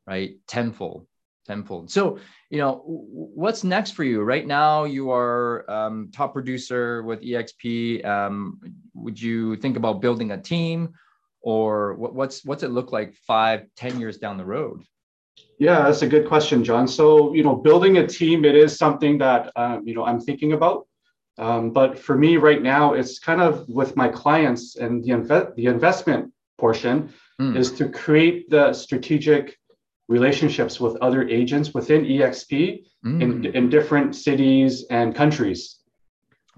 right? 0.06 0.36
Tenfold, 0.46 1.06
tenfold. 1.46 1.90
So, 1.90 2.18
you 2.48 2.58
know, 2.58 2.82
what's 2.86 3.62
next 3.62 3.90
for 3.92 4.04
you? 4.04 4.22
Right 4.22 4.46
now, 4.46 4.84
you 4.84 5.10
are 5.10 5.70
um, 5.70 6.10
top 6.12 6.32
producer 6.32 7.02
with 7.02 7.20
EXP. 7.22 8.04
Um, 8.06 8.58
would 8.94 9.20
you 9.20 9.56
think 9.56 9.76
about 9.76 10.00
building 10.00 10.30
a 10.30 10.40
team, 10.40 10.94
or 11.42 11.94
what, 11.94 12.14
what's 12.14 12.44
what's 12.44 12.62
it 12.62 12.70
look 12.70 12.90
like 12.90 13.14
five, 13.26 13.66
ten 13.76 14.00
years 14.00 14.16
down 14.16 14.38
the 14.38 14.46
road? 14.46 14.82
Yeah, 15.58 15.82
that's 15.82 16.02
a 16.02 16.06
good 16.06 16.26
question, 16.26 16.64
John. 16.64 16.88
So, 16.88 17.34
you 17.34 17.42
know, 17.42 17.54
building 17.54 17.98
a 17.98 18.06
team, 18.06 18.44
it 18.44 18.56
is 18.56 18.76
something 18.78 19.18
that 19.18 19.52
um, 19.56 19.86
you 19.86 19.94
know 19.94 20.04
I'm 20.04 20.20
thinking 20.20 20.52
about. 20.52 20.86
Um, 21.38 21.70
but 21.70 21.98
for 21.98 22.16
me 22.16 22.36
right 22.36 22.62
now, 22.62 22.94
it's 22.94 23.18
kind 23.18 23.40
of 23.40 23.68
with 23.68 23.96
my 23.96 24.08
clients 24.08 24.76
and 24.76 25.02
the, 25.02 25.10
inve- 25.10 25.54
the 25.56 25.66
investment 25.66 26.32
portion 26.58 27.12
mm. 27.40 27.56
is 27.56 27.72
to 27.72 27.88
create 27.88 28.48
the 28.50 28.72
strategic 28.72 29.58
relationships 30.08 30.78
with 30.78 30.96
other 31.00 31.26
agents 31.28 31.74
within 31.74 32.04
EXP 32.04 32.84
mm. 33.04 33.22
in, 33.22 33.46
in 33.46 33.68
different 33.68 34.14
cities 34.14 34.84
and 34.90 35.14
countries. 35.14 35.80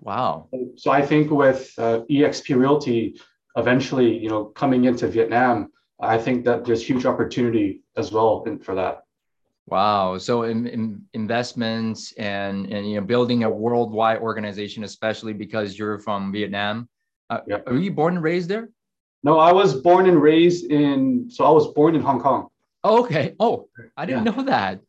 Wow. 0.01 0.49
So 0.77 0.91
I 0.91 1.03
think 1.03 1.31
with 1.31 1.73
uh, 1.79 2.01
EXP 2.11 2.57
Realty, 2.57 3.19
eventually, 3.57 4.19
you 4.19 4.29
know, 4.29 4.45
coming 4.45 4.85
into 4.85 5.09
Vietnam, 5.09 5.73
I 5.99 6.19
think 6.19 6.45
that 6.45 6.65
there's 6.65 6.87
huge 6.87 7.07
opportunity 7.07 7.83
as 7.97 8.13
well 8.13 8.45
in, 8.47 8.59
for 8.59 8.75
that. 8.75 9.06
Wow. 9.69 10.17
So 10.19 10.45
in, 10.45 10.67
in 10.69 11.03
investments 11.13 12.13
and, 12.13 12.73
and, 12.73 12.89
you 12.89 13.01
know, 13.01 13.07
building 13.07 13.43
a 13.43 13.51
worldwide 13.51 14.21
organization, 14.21 14.85
especially 14.85 15.33
because 15.33 15.77
you're 15.77 15.99
from 15.99 16.31
Vietnam. 16.31 16.89
Uh, 17.29 17.41
yeah. 17.49 17.59
Are 17.67 17.77
you 17.77 17.91
born 17.91 18.15
and 18.15 18.23
raised 18.23 18.49
there? 18.49 18.69
No, 19.25 19.41
I 19.41 19.51
was 19.53 19.81
born 19.81 20.09
and 20.09 20.23
raised 20.23 20.71
in, 20.71 21.29
so 21.29 21.45
I 21.45 21.51
was 21.51 21.73
born 21.73 21.97
in 21.97 22.01
Hong 22.01 22.21
Kong. 22.21 22.47
Oh, 22.85 23.03
okay. 23.03 23.35
Oh, 23.41 23.69
I 23.97 24.07
didn't 24.07 24.25
yeah. 24.25 24.33
know 24.33 24.43
that. 24.45 24.81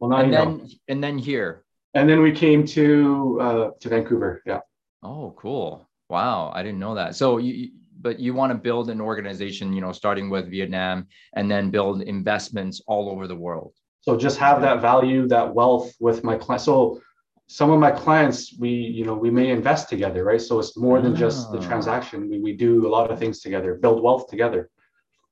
Well, 0.00 0.10
now 0.10 0.16
and 0.16 0.32
then, 0.32 0.58
know. 0.58 0.66
and 0.88 1.04
then 1.04 1.18
here. 1.18 1.62
And 1.94 2.08
then 2.08 2.20
we 2.20 2.32
came 2.32 2.66
to, 2.66 3.38
uh, 3.40 3.70
to 3.78 3.88
Vancouver. 3.88 4.42
Yeah. 4.44 4.60
Oh, 5.04 5.34
cool. 5.38 5.88
Wow. 6.08 6.50
I 6.52 6.64
didn't 6.64 6.80
know 6.80 6.96
that. 6.96 7.14
So 7.14 7.38
you, 7.38 7.70
but 8.02 8.18
you 8.18 8.34
want 8.34 8.50
to 8.50 8.58
build 8.58 8.90
an 8.90 9.00
organization, 9.00 9.72
you 9.72 9.80
know, 9.80 9.92
starting 9.92 10.28
with 10.28 10.50
Vietnam 10.50 11.06
and 11.34 11.50
then 11.50 11.70
build 11.70 12.02
investments 12.02 12.82
all 12.86 13.08
over 13.08 13.26
the 13.26 13.36
world. 13.36 13.72
So 14.00 14.16
just 14.16 14.38
have 14.38 14.60
that 14.62 14.80
value, 14.80 15.28
that 15.28 15.54
wealth 15.54 15.94
with 16.00 16.24
my 16.24 16.36
clients. 16.36 16.64
So 16.64 17.00
some 17.46 17.70
of 17.70 17.78
my 17.78 17.92
clients, 17.92 18.58
we, 18.58 18.70
you 18.70 19.04
know, 19.04 19.14
we 19.14 19.30
may 19.30 19.50
invest 19.50 19.88
together, 19.88 20.24
right? 20.24 20.40
So 20.40 20.58
it's 20.58 20.76
more 20.76 21.00
than 21.00 21.14
just 21.14 21.52
the 21.52 21.58
ah. 21.58 21.66
transaction. 21.66 22.28
We, 22.28 22.40
we 22.40 22.52
do 22.54 22.86
a 22.86 22.90
lot 22.90 23.10
of 23.10 23.18
things 23.18 23.40
together, 23.40 23.74
build 23.74 24.02
wealth 24.02 24.28
together. 24.28 24.70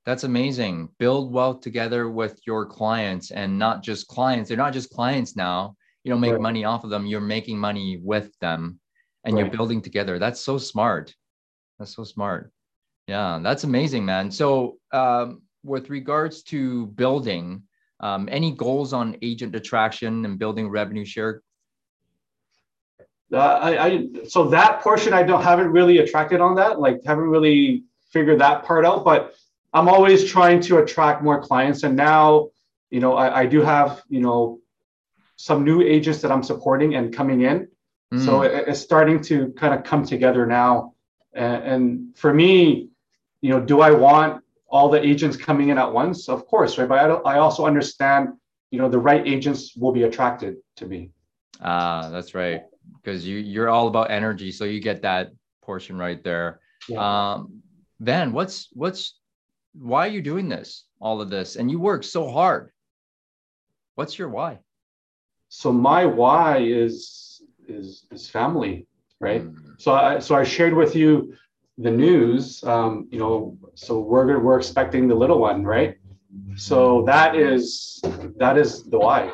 That's 0.06 0.24
amazing. 0.24 0.88
Build 0.98 1.32
wealth 1.32 1.60
together 1.60 2.08
with 2.08 2.40
your 2.46 2.64
clients 2.64 3.32
and 3.32 3.58
not 3.58 3.82
just 3.82 4.06
clients. 4.06 4.48
They're 4.48 4.56
not 4.56 4.72
just 4.72 4.90
clients 4.90 5.36
now. 5.36 5.76
You 6.04 6.10
don't 6.10 6.20
make 6.20 6.32
right. 6.32 6.40
money 6.40 6.64
off 6.64 6.84
of 6.84 6.90
them. 6.90 7.06
You're 7.06 7.20
making 7.20 7.58
money 7.58 8.00
with 8.02 8.38
them 8.40 8.80
and 9.24 9.34
right. 9.34 9.40
you're 9.40 9.50
building 9.50 9.82
together. 9.82 10.18
That's 10.18 10.40
so 10.40 10.58
smart. 10.58 11.14
That's 11.78 11.94
so 11.94 12.04
smart. 12.04 12.52
Yeah, 13.12 13.40
that's 13.46 13.64
amazing, 13.64 14.04
man. 14.12 14.30
So, 14.30 14.78
um, 14.92 15.42
with 15.72 15.90
regards 15.98 16.36
to 16.52 16.60
building, 17.02 17.44
Um, 18.00 18.28
any 18.32 18.50
goals 18.52 18.92
on 18.92 19.16
agent 19.20 19.54
attraction 19.54 20.24
and 20.24 20.38
building 20.38 20.72
revenue 20.72 21.04
share? 21.04 21.42
Uh, 23.32 23.36
I, 23.36 23.86
I 23.86 24.08
so 24.26 24.48
that 24.48 24.80
portion 24.80 25.12
I 25.12 25.22
don't 25.22 25.42
haven't 25.42 25.70
really 25.78 25.98
attracted 25.98 26.40
on 26.40 26.54
that. 26.56 26.80
Like 26.80 26.96
haven't 27.04 27.28
really 27.28 27.84
figured 28.12 28.40
that 28.40 28.64
part 28.64 28.84
out. 28.86 29.04
But 29.04 29.20
I'm 29.76 29.88
always 29.88 30.24
trying 30.24 30.60
to 30.68 30.78
attract 30.78 31.22
more 31.22 31.42
clients. 31.42 31.82
And 31.84 31.94
now, 31.94 32.48
you 32.90 33.00
know, 33.00 33.12
I, 33.14 33.42
I 33.42 33.46
do 33.46 33.60
have 33.60 34.02
you 34.08 34.20
know 34.20 34.60
some 35.36 35.62
new 35.64 35.82
agents 35.82 36.20
that 36.22 36.30
I'm 36.32 36.42
supporting 36.42 36.96
and 36.96 37.14
coming 37.14 37.42
in. 37.42 37.68
Mm. 38.12 38.24
So 38.24 38.42
it, 38.42 38.68
it's 38.68 38.80
starting 38.80 39.20
to 39.30 39.52
kind 39.60 39.72
of 39.76 39.84
come 39.84 40.04
together 40.04 40.46
now. 40.46 40.94
And, 41.34 41.62
and 41.72 41.82
for 42.16 42.32
me, 42.32 42.88
you 43.40 43.50
know, 43.50 43.60
do 43.60 43.80
I 43.80 43.90
want 43.90 44.42
all 44.68 44.88
the 44.88 45.04
agents 45.04 45.36
coming 45.36 45.70
in 45.70 45.78
at 45.78 45.92
once? 45.92 46.28
Of 46.28 46.46
course, 46.46 46.78
right? 46.78 46.88
But 46.88 46.98
I, 46.98 47.34
I 47.34 47.38
also 47.38 47.66
understand, 47.66 48.30
you 48.70 48.78
know, 48.78 48.88
the 48.88 48.98
right 48.98 49.26
agents 49.26 49.74
will 49.76 49.92
be 49.92 50.04
attracted 50.04 50.56
to 50.76 50.86
me. 50.86 51.10
Ah, 51.60 52.08
that's 52.10 52.34
right. 52.34 52.62
Because 52.96 53.26
you 53.26 53.38
you're 53.38 53.68
all 53.68 53.88
about 53.88 54.10
energy, 54.10 54.52
so 54.52 54.64
you 54.64 54.80
get 54.80 55.02
that 55.02 55.32
portion 55.62 55.98
right 55.98 56.22
there. 56.22 56.60
Yeah. 56.88 57.32
Um, 57.32 57.62
then 57.98 58.32
what's 58.32 58.68
what's 58.72 59.18
why 59.74 60.06
are 60.06 60.10
you 60.10 60.22
doing 60.22 60.48
this? 60.48 60.84
All 61.00 61.20
of 61.20 61.30
this, 61.30 61.56
and 61.56 61.70
you 61.70 61.78
work 61.78 62.04
so 62.04 62.30
hard. 62.30 62.70
What's 63.94 64.18
your 64.18 64.28
why? 64.28 64.58
So 65.48 65.72
my 65.72 66.06
why 66.06 66.58
is 66.58 67.42
is 67.68 68.06
is 68.10 68.28
family, 68.28 68.86
right? 69.18 69.42
Mm. 69.42 69.80
So 69.80 69.92
I 69.92 70.18
so 70.18 70.34
I 70.34 70.44
shared 70.44 70.74
with 70.74 70.94
you 70.94 71.34
the 71.80 71.90
news, 71.90 72.62
um, 72.64 73.08
you 73.10 73.18
know, 73.18 73.56
so 73.74 74.00
we're 74.00 74.38
we're 74.38 74.58
expecting 74.58 75.08
the 75.08 75.14
little 75.14 75.38
one, 75.38 75.64
right? 75.64 75.96
So 76.56 77.02
that 77.06 77.36
is 77.36 78.00
that 78.36 78.58
is 78.58 78.84
the 78.84 78.98
why. 78.98 79.32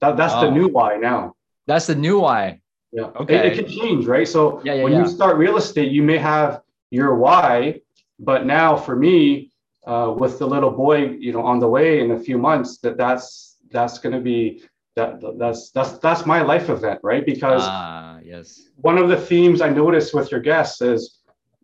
That 0.00 0.16
that's 0.16 0.34
oh. 0.34 0.42
the 0.42 0.50
new 0.50 0.68
why 0.68 0.96
now. 0.96 1.34
That's 1.66 1.86
the 1.86 1.94
new 1.94 2.20
why. 2.20 2.60
Yeah. 2.92 3.10
Okay. 3.20 3.36
It, 3.36 3.46
it 3.46 3.54
can 3.54 3.68
change, 3.70 4.06
right? 4.06 4.26
So 4.26 4.60
yeah, 4.64 4.74
yeah, 4.74 4.82
when 4.82 4.92
yeah. 4.92 5.02
you 5.02 5.08
start 5.08 5.36
real 5.36 5.56
estate, 5.56 5.92
you 5.92 6.02
may 6.02 6.18
have 6.18 6.62
your 6.90 7.14
why, 7.14 7.80
but 8.18 8.46
now 8.46 8.76
for 8.76 8.96
me, 8.96 9.52
uh, 9.86 10.14
with 10.16 10.38
the 10.38 10.46
little 10.46 10.70
boy, 10.70 11.10
you 11.10 11.32
know, 11.32 11.42
on 11.42 11.60
the 11.60 11.68
way 11.68 12.00
in 12.00 12.12
a 12.12 12.18
few 12.18 12.38
months, 12.38 12.78
that 12.78 12.96
that's 12.96 13.56
that's 13.70 13.98
going 13.98 14.14
to 14.14 14.20
be 14.20 14.62
that 14.96 15.20
that's 15.38 15.70
that's 15.70 15.92
that's 15.98 16.26
my 16.26 16.42
life 16.42 16.70
event, 16.70 17.00
right? 17.02 17.24
Because 17.24 17.62
ah, 17.64 18.17
yes, 18.28 18.68
one 18.76 18.98
of 18.98 19.08
the 19.08 19.16
themes 19.16 19.60
I 19.60 19.70
noticed 19.70 20.14
with 20.14 20.30
your 20.30 20.40
guests 20.40 20.80
is 20.80 21.20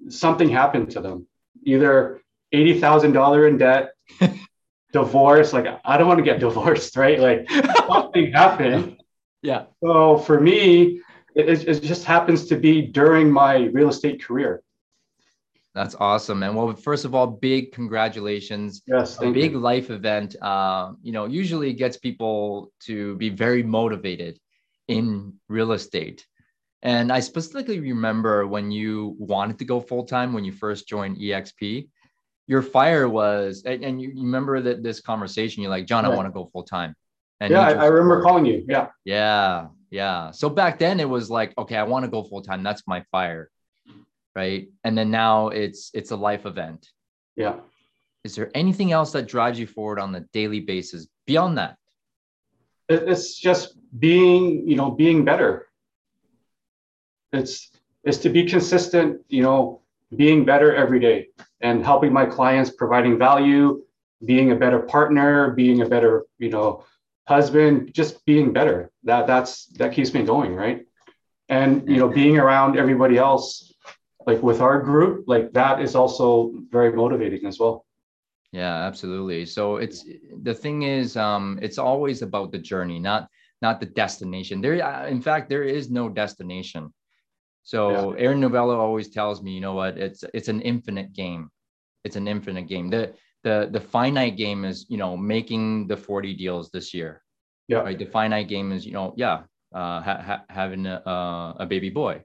something 0.09 0.49
happened 0.49 0.91
to 0.93 1.01
them, 1.01 1.27
either 1.65 2.21
eighty 2.53 2.81
thousand 2.81 3.13
dollar 3.13 3.47
in 3.47 3.59
debt, 3.59 3.91
divorce. 4.93 5.53
Like 5.53 5.67
I 5.85 5.97
don't 5.97 6.09
want 6.09 6.19
to 6.19 6.25
get 6.25 6.41
divorced, 6.41 6.97
right? 6.97 7.21
Like 7.21 7.51
something 7.87 8.33
happened. 8.33 8.97
Yeah. 9.43 9.65
So 9.83 10.19
for 10.19 10.41
me, 10.41 11.03
it, 11.35 11.69
it 11.69 11.81
just 11.83 12.05
happens 12.05 12.47
to 12.47 12.57
be 12.57 12.83
during 12.83 13.31
my 13.31 13.65
real 13.67 13.91
estate 13.91 14.25
career. 14.25 14.63
That's 15.75 15.97
awesome. 15.99 16.45
And 16.45 16.55
well, 16.55 16.73
first 16.75 17.05
of 17.05 17.17
all, 17.17 17.27
big 17.27 17.73
congratulations. 17.73 18.83
Yes, 18.87 19.21
a 19.21 19.31
big 19.31 19.53
you. 19.53 19.59
life 19.59 19.91
event. 19.91 20.37
Uh, 20.41 20.93
you 21.03 21.11
know, 21.11 21.25
usually 21.27 21.73
gets 21.73 21.97
people 21.97 22.73
to 22.87 23.17
be 23.17 23.29
very 23.29 23.65
motivated 23.65 24.39
in 24.87 25.35
real 25.49 25.73
estate. 25.73 26.25
And 26.85 27.11
I 27.11 27.21
specifically 27.21 27.81
remember 27.81 28.47
when 28.47 28.71
you 28.71 29.17
wanted 29.19 29.59
to 29.59 29.65
go 29.65 29.81
full 29.81 30.05
time 30.05 30.33
when 30.33 30.45
you 30.45 30.53
first 30.53 30.87
joined 30.87 31.17
EXP, 31.17 31.89
your 32.47 32.63
fire 32.63 33.09
was, 33.09 33.63
and, 33.65 33.83
and 33.83 34.01
you 34.01 34.11
remember 34.17 34.61
that 34.61 34.83
this 34.83 35.01
conversation, 35.01 35.63
you're 35.63 35.71
like, 35.71 35.87
John, 35.87 36.05
right. 36.05 36.13
I 36.13 36.17
want 36.17 36.29
to 36.29 36.33
go 36.33 36.51
full 36.53 36.63
time. 36.63 36.95
And 37.41 37.51
yeah, 37.51 37.69
I, 37.69 37.73
I 37.73 37.87
remember 37.87 38.23
calling 38.23 38.45
you. 38.45 38.65
Yeah. 38.69 38.89
Yeah. 39.05 39.69
Yeah. 39.91 40.31
So 40.31 40.51
back 40.51 40.79
then 40.79 41.01
it 41.01 41.09
was 41.09 41.31
like, 41.31 41.57
okay, 41.57 41.77
I 41.77 41.85
want 41.85 42.05
to 42.05 42.11
go 42.11 42.23
full 42.23 42.43
time. 42.43 42.63
That's 42.63 42.83
my 42.87 43.03
fire 43.11 43.51
right? 44.35 44.69
And 44.83 44.97
then 44.97 45.11
now 45.11 45.49
it's 45.49 45.91
it's 45.95 46.11
a 46.11 46.17
life 46.17 46.47
event. 46.47 46.89
Yeah. 47.37 47.57
Is 48.25 48.35
there 48.35 48.51
anything 48.55 48.93
else 48.93 49.13
that 49.13 49.29
drives 49.29 49.59
you 49.59 49.67
forward 49.67 49.99
on 49.99 50.15
a 50.15 50.21
daily 50.33 50.61
basis 50.61 51.07
beyond 51.27 51.59
that? 51.59 51.77
It's 52.89 53.39
just 53.39 53.77
being, 53.99 54.69
you 54.69 54.77
know, 54.77 54.91
being 54.91 55.25
better. 55.25 55.67
It's 57.35 57.71
it's 58.05 58.19
to 58.19 58.29
be 58.29 58.45
consistent, 58.45 59.21
you 59.29 59.43
know, 59.43 59.81
being 60.15 60.45
better 60.45 60.75
every 60.75 61.01
day 61.01 61.29
and 61.61 61.85
helping 61.85 62.13
my 62.13 62.27
clients, 62.27 62.71
providing 62.71 63.19
value, 63.19 63.83
being 64.25 64.53
a 64.53 64.57
better 64.57 64.81
partner, 64.81 65.51
being 65.51 65.81
a 65.83 65.89
better, 65.89 66.27
you 66.39 66.51
know, 66.51 66.85
husband, 67.27 67.93
just 67.95 68.25
being 68.27 68.53
better. 68.53 68.91
That 69.05 69.27
that's 69.27 69.67
that 69.79 69.93
keeps 69.93 70.13
me 70.15 70.23
going, 70.23 70.55
right? 70.55 70.87
And 71.49 71.89
you 71.89 71.99
know, 71.99 72.09
being 72.09 72.39
around 72.39 72.79
everybody 72.79 73.19
else 73.19 73.73
like 74.27 74.43
with 74.43 74.61
our 74.61 74.81
group, 74.81 75.25
like 75.27 75.53
that 75.53 75.81
is 75.81 75.95
also 75.95 76.53
very 76.71 76.93
motivating 76.93 77.47
as 77.47 77.59
well. 77.59 77.85
Yeah, 78.53 78.87
absolutely. 78.87 79.47
So 79.47 79.77
it's 79.77 80.05
the 80.43 80.55
thing 80.55 80.83
is, 80.83 81.17
um, 81.17 81.59
it's 81.61 81.79
always 81.79 82.23
about 82.23 82.53
the 82.53 82.59
journey, 82.59 82.99
not 82.99 83.29
not 83.61 83.81
the 83.81 83.87
destination. 83.87 84.61
There, 84.61 84.83
uh, 84.83 85.07
in 85.09 85.21
fact, 85.21 85.49
there 85.49 85.65
is 85.65 85.91
no 85.91 86.09
destination. 86.09 86.93
So 87.65 88.15
yeah. 88.15 88.23
Aaron 88.25 88.41
Novello 88.41 88.79
always 88.79 89.09
tells 89.09 89.43
me, 89.43 89.53
you 89.53 89.61
know 89.61 89.75
what? 89.75 89.99
It's 89.99 90.25
it's 90.33 90.49
an 90.49 90.61
infinite 90.61 91.13
game. 91.13 91.51
It's 92.05 92.17
an 92.17 92.29
infinite 92.29 92.69
game. 92.69 92.89
The 92.89 93.15
the 93.43 93.69
the 93.73 93.81
finite 93.81 94.37
game 94.37 94.65
is, 94.65 94.87
you 94.89 94.99
know, 94.99 95.17
making 95.17 95.89
the 95.89 95.97
forty 95.97 96.35
deals 96.35 96.71
this 96.71 96.95
year. 96.95 97.23
Yeah. 97.67 97.79
Right. 97.79 97.99
The 97.99 98.07
finite 98.07 98.49
game 98.49 98.71
is, 98.73 98.87
you 98.87 98.93
know, 98.93 99.15
yeah, 99.17 99.45
uh, 99.75 100.01
ha- 100.01 100.23
ha- 100.23 100.45
having 100.49 100.87
a, 100.87 101.03
uh, 101.07 101.55
a 101.59 101.67
baby 101.67 101.91
boy 101.91 102.23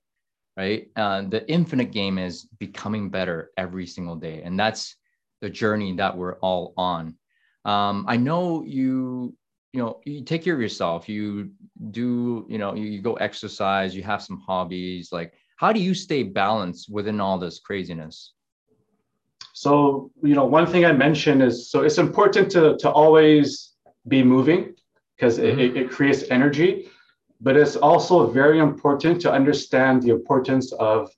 right? 0.59 0.91
Uh, 0.97 1.21
the 1.21 1.49
infinite 1.49 1.91
game 1.91 2.17
is 2.17 2.43
becoming 2.59 3.09
better 3.09 3.51
every 3.55 3.87
single 3.87 4.17
day, 4.17 4.41
and 4.43 4.59
that's 4.59 4.97
the 5.39 5.49
journey 5.49 5.95
that 5.95 6.17
we're 6.17 6.37
all 6.39 6.73
on. 6.75 7.15
Um, 7.63 8.03
I 8.09 8.17
know 8.17 8.63
you, 8.65 9.35
you 9.73 9.81
know, 9.81 9.99
you 10.05 10.23
take 10.23 10.43
care 10.43 10.55
of 10.55 10.61
yourself. 10.61 11.07
You 11.07 11.51
do, 11.91 12.45
you 12.49 12.57
know, 12.57 12.73
you, 12.73 12.85
you 12.85 13.01
go 13.01 13.13
exercise. 13.15 13.95
You 13.95 14.03
have 14.03 14.21
some 14.21 14.41
hobbies. 14.45 15.11
Like, 15.11 15.33
how 15.57 15.71
do 15.71 15.79
you 15.79 15.93
stay 15.93 16.23
balanced 16.23 16.89
within 16.91 17.19
all 17.19 17.37
this 17.37 17.59
craziness? 17.59 18.33
So, 19.53 20.11
you 20.23 20.35
know, 20.35 20.45
one 20.45 20.65
thing 20.65 20.85
I 20.85 20.91
mentioned 20.93 21.43
is 21.43 21.69
so 21.69 21.81
it's 21.81 21.97
important 21.97 22.49
to 22.51 22.77
to 22.77 22.89
always 22.89 23.73
be 24.07 24.23
moving 24.23 24.75
because 25.15 25.37
mm-hmm. 25.37 25.59
it, 25.59 25.77
it 25.77 25.91
creates 25.91 26.23
energy 26.29 26.89
but 27.41 27.55
it's 27.55 27.75
also 27.75 28.27
very 28.27 28.59
important 28.59 29.21
to 29.21 29.31
understand 29.31 30.03
the 30.03 30.11
importance 30.11 30.71
of 30.73 31.09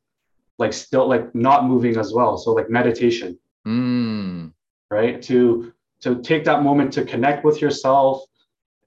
like 0.58 0.74
still 0.74 1.08
like 1.08 1.34
not 1.34 1.66
moving 1.66 1.98
as 1.98 2.14
well 2.14 2.38
so 2.38 2.52
like 2.52 2.70
meditation 2.70 3.38
mm. 3.68 4.52
right 4.90 5.22
to 5.22 5.74
to 6.02 6.22
take 6.22 6.44
that 6.44 6.64
moment 6.64 6.92
to 6.94 7.06
connect 7.06 7.44
with 7.44 7.62
yourself 7.62 8.24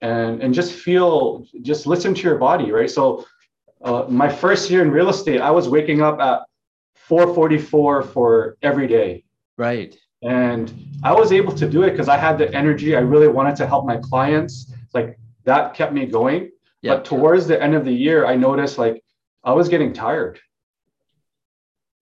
and 0.00 0.42
and 0.42 0.52
just 0.52 0.72
feel 0.72 1.46
just 1.62 1.86
listen 1.86 2.14
to 2.14 2.22
your 2.22 2.38
body 2.38 2.70
right? 2.70 2.90
So 2.90 3.24
uh, 3.82 4.06
my 4.08 4.28
first 4.28 4.70
year 4.70 4.82
in 4.82 4.90
real 4.90 5.10
estate 5.10 5.40
i 5.40 5.50
was 5.50 5.68
waking 5.68 6.00
up 6.00 6.18
at 6.20 6.42
4:44 7.08 8.06
for 8.12 8.56
every 8.62 8.86
day. 8.86 9.24
Right. 9.58 9.96
And 10.22 10.72
i 11.02 11.12
was 11.12 11.32
able 11.32 11.54
to 11.54 11.68
do 11.68 11.82
it 11.82 11.90
because 11.90 12.08
i 12.08 12.16
had 12.16 12.38
the 12.38 12.52
energy. 12.54 12.96
I 12.96 13.00
really 13.00 13.28
wanted 13.28 13.56
to 13.56 13.66
help 13.66 13.84
my 13.86 13.98
clients. 13.98 14.72
Like 14.94 15.18
that 15.44 15.74
kept 15.74 15.92
me 15.92 16.06
going. 16.06 16.50
Yeah. 16.82 16.96
But 16.96 17.04
towards 17.04 17.46
the 17.46 17.60
end 17.62 17.74
of 17.74 17.84
the 17.84 17.92
year, 17.92 18.26
I 18.26 18.36
noticed 18.36 18.78
like 18.78 19.02
I 19.42 19.52
was 19.52 19.68
getting 19.68 19.92
tired. 19.92 20.38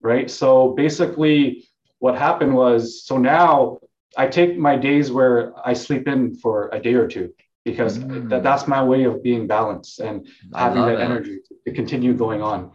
Right. 0.01 0.29
So 0.29 0.73
basically, 0.73 1.67
what 1.99 2.17
happened 2.17 2.53
was 2.53 3.05
so 3.05 3.17
now 3.17 3.79
I 4.17 4.27
take 4.27 4.57
my 4.57 4.75
days 4.75 5.11
where 5.11 5.53
I 5.65 5.73
sleep 5.73 6.07
in 6.07 6.35
for 6.35 6.69
a 6.73 6.79
day 6.79 6.93
or 6.93 7.07
two 7.07 7.33
because 7.65 7.99
mm. 7.99 8.29
that, 8.29 8.43
that's 8.43 8.67
my 8.67 8.83
way 8.83 9.03
of 9.05 9.23
being 9.23 9.47
balanced 9.47 9.99
and 9.99 10.27
having 10.53 10.81
that 10.81 10.95
it. 10.95 11.01
energy 11.01 11.39
to 11.65 11.73
continue 11.73 12.13
going 12.13 12.41
on. 12.41 12.71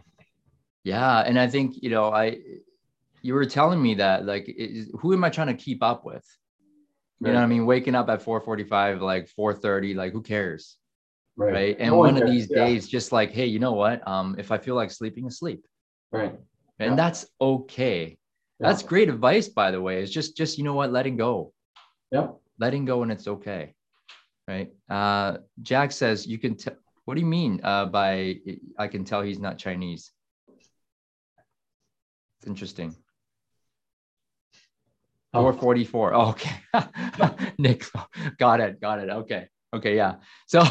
Yeah. 0.85 1.20
And 1.20 1.38
I 1.38 1.46
think, 1.48 1.83
you 1.83 1.90
know, 1.90 2.11
I, 2.11 2.38
you 3.22 3.35
were 3.35 3.44
telling 3.44 3.83
me 3.83 3.94
that 3.96 4.24
like, 4.24 4.48
is, 4.48 4.90
who 5.01 5.12
am 5.12 5.24
I 5.24 5.31
trying 5.31 5.48
to 5.48 5.55
keep 5.55 5.83
up 5.83 6.05
with? 6.05 6.24
You 7.20 7.27
right. 7.27 7.33
know 7.33 7.40
what 7.40 7.44
I 7.44 7.48
mean? 7.48 7.66
Waking 7.66 7.94
up 7.94 8.09
at 8.09 8.22
445, 8.22 9.03
like 9.03 9.29
430, 9.29 9.94
like 9.94 10.12
who 10.12 10.22
cares? 10.22 10.79
right, 11.38 11.53
right? 11.53 11.77
and 11.79 11.96
one 11.96 12.20
of 12.20 12.29
these 12.29 12.48
yeah. 12.51 12.64
days 12.64 12.88
just 12.88 13.12
like 13.12 13.31
hey 13.31 13.46
you 13.46 13.59
know 13.59 13.72
what 13.72 14.07
um 14.07 14.35
if 14.38 14.51
i 14.51 14.59
feel 14.59 14.74
like 14.74 14.90
sleeping 14.90 15.27
asleep 15.27 15.64
right 16.12 16.35
and 16.79 16.90
yeah. 16.90 16.96
that's 16.96 17.27
okay 17.40 18.18
yeah. 18.61 18.68
that's 18.68 18.83
great 18.83 19.09
advice 19.09 19.48
by 19.48 19.70
the 19.70 19.81
way 19.81 20.03
it's 20.03 20.12
just 20.12 20.37
just 20.37 20.59
you 20.59 20.64
know 20.64 20.74
what 20.74 20.92
letting 20.92 21.16
go 21.16 21.53
yeah 22.11 22.29
letting 22.59 22.85
go 22.85 23.03
and 23.03 23.12
it's 23.12 23.29
okay 23.29 23.72
right 24.48 24.72
uh 24.90 25.37
jack 25.62 25.92
says 25.92 26.26
you 26.26 26.38
can 26.38 26.56
tell 26.56 26.74
what 27.04 27.14
do 27.14 27.20
you 27.20 27.26
mean 27.26 27.61
uh 27.62 27.87
by 27.87 28.37
i 28.78 28.88
can 28.88 29.04
tell 29.04 29.22
he's 29.22 29.38
not 29.38 29.58
chinese 29.58 30.11
it's 32.40 32.48
interesting 32.48 32.96
444. 35.32 36.14
Oh, 36.14 36.28
okay. 36.30 37.52
Nick, 37.58 37.84
got 38.38 38.61
it. 38.61 38.80
Got 38.80 39.00
it. 39.00 39.11
Okay. 39.11 39.46
Okay. 39.74 39.96
Yeah. 39.96 40.16
So 40.46 40.62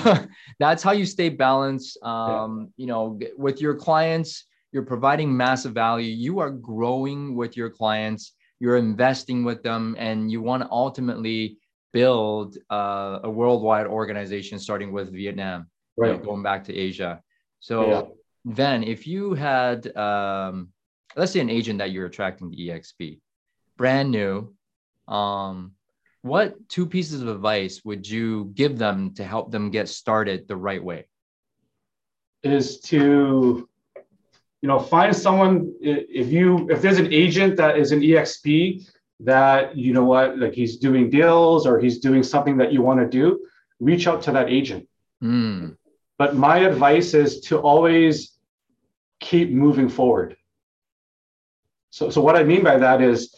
that's 0.60 0.82
how 0.82 0.92
you 0.92 1.06
stay 1.06 1.30
balanced. 1.30 2.02
Um, 2.04 2.72
yeah. 2.76 2.84
You 2.84 2.88
know, 2.88 3.20
with 3.38 3.62
your 3.62 3.76
clients, 3.76 4.46
you're 4.72 4.84
providing 4.84 5.36
massive 5.36 5.74
value. 5.74 6.12
You 6.12 6.40
are 6.40 6.50
growing 6.50 7.36
with 7.36 7.56
your 7.56 7.70
clients. 7.70 8.34
You're 8.60 8.78
investing 8.78 9.44
with 9.44 9.62
them, 9.62 9.96
and 10.00 10.32
you 10.32 10.42
want 10.42 10.64
to 10.64 10.70
ultimately 10.72 11.60
build 11.94 12.58
uh, 12.70 13.20
a 13.24 13.30
worldwide 13.30 13.88
organization, 13.88 14.60
starting 14.60 14.92
with 14.92 15.14
Vietnam, 15.14 15.68
right? 15.98 16.12
You 16.12 16.18
know, 16.18 16.24
going 16.24 16.44
back 16.44 16.64
to 16.66 16.76
Asia. 16.76 17.22
So 17.60 17.90
yeah. 17.90 18.02
then, 18.46 18.84
if 18.84 19.08
you 19.08 19.34
had, 19.34 19.96
um, 19.96 20.70
let's 21.16 21.32
say, 21.32 21.40
an 21.40 21.50
agent 21.50 21.80
that 21.80 21.92
you're 21.92 22.06
attracting 22.06 22.52
to 22.52 22.58
EXP, 22.58 23.20
brand 23.78 24.12
new, 24.12 24.54
um, 25.08 25.74
what 26.22 26.70
two 26.70 26.86
pieces 26.86 27.22
of 27.22 27.28
advice 27.30 27.82
would 27.86 28.08
you 28.08 28.52
give 28.54 28.78
them 28.78 29.14
to 29.16 29.24
help 29.24 29.52
them 29.52 29.72
get 29.72 29.88
started 29.88 30.48
the 30.48 30.56
right 30.56 30.84
way? 30.84 31.08
Is 32.44 32.80
to 32.82 33.68
you 34.62 34.68
know 34.68 34.80
find 34.80 35.16
someone 35.16 35.74
if 35.82 36.32
you 36.32 36.70
if 36.70 36.82
there's 36.82 36.98
an 37.00 37.14
agent 37.14 37.56
that 37.58 37.78
is 37.78 37.92
an 37.92 38.02
exp 38.02 38.86
that 39.20 39.76
you 39.76 39.94
know 39.94 40.04
what 40.04 40.38
like 40.38 40.54
he's 40.54 40.78
doing 40.78 41.10
deals 41.10 41.66
or 41.66 41.80
he's 41.80 42.00
doing 42.00 42.22
something 42.22 42.58
that 42.58 42.72
you 42.72 42.82
want 42.82 43.00
to 43.00 43.08
do 43.08 43.40
reach 43.80 44.08
out 44.08 44.22
to 44.22 44.32
that 44.32 44.50
agent 44.50 44.88
mm. 45.24 45.76
but 46.18 46.36
my 46.36 46.60
advice 46.60 47.14
is 47.14 47.42
to 47.42 47.58
always 47.58 48.38
keep 49.20 49.50
moving 49.50 49.90
forward 49.90 50.38
so 51.90 52.10
so 52.12 52.22
what 52.22 52.36
i 52.36 52.44
mean 52.44 52.64
by 52.64 52.78
that 52.78 53.02
is 53.02 53.36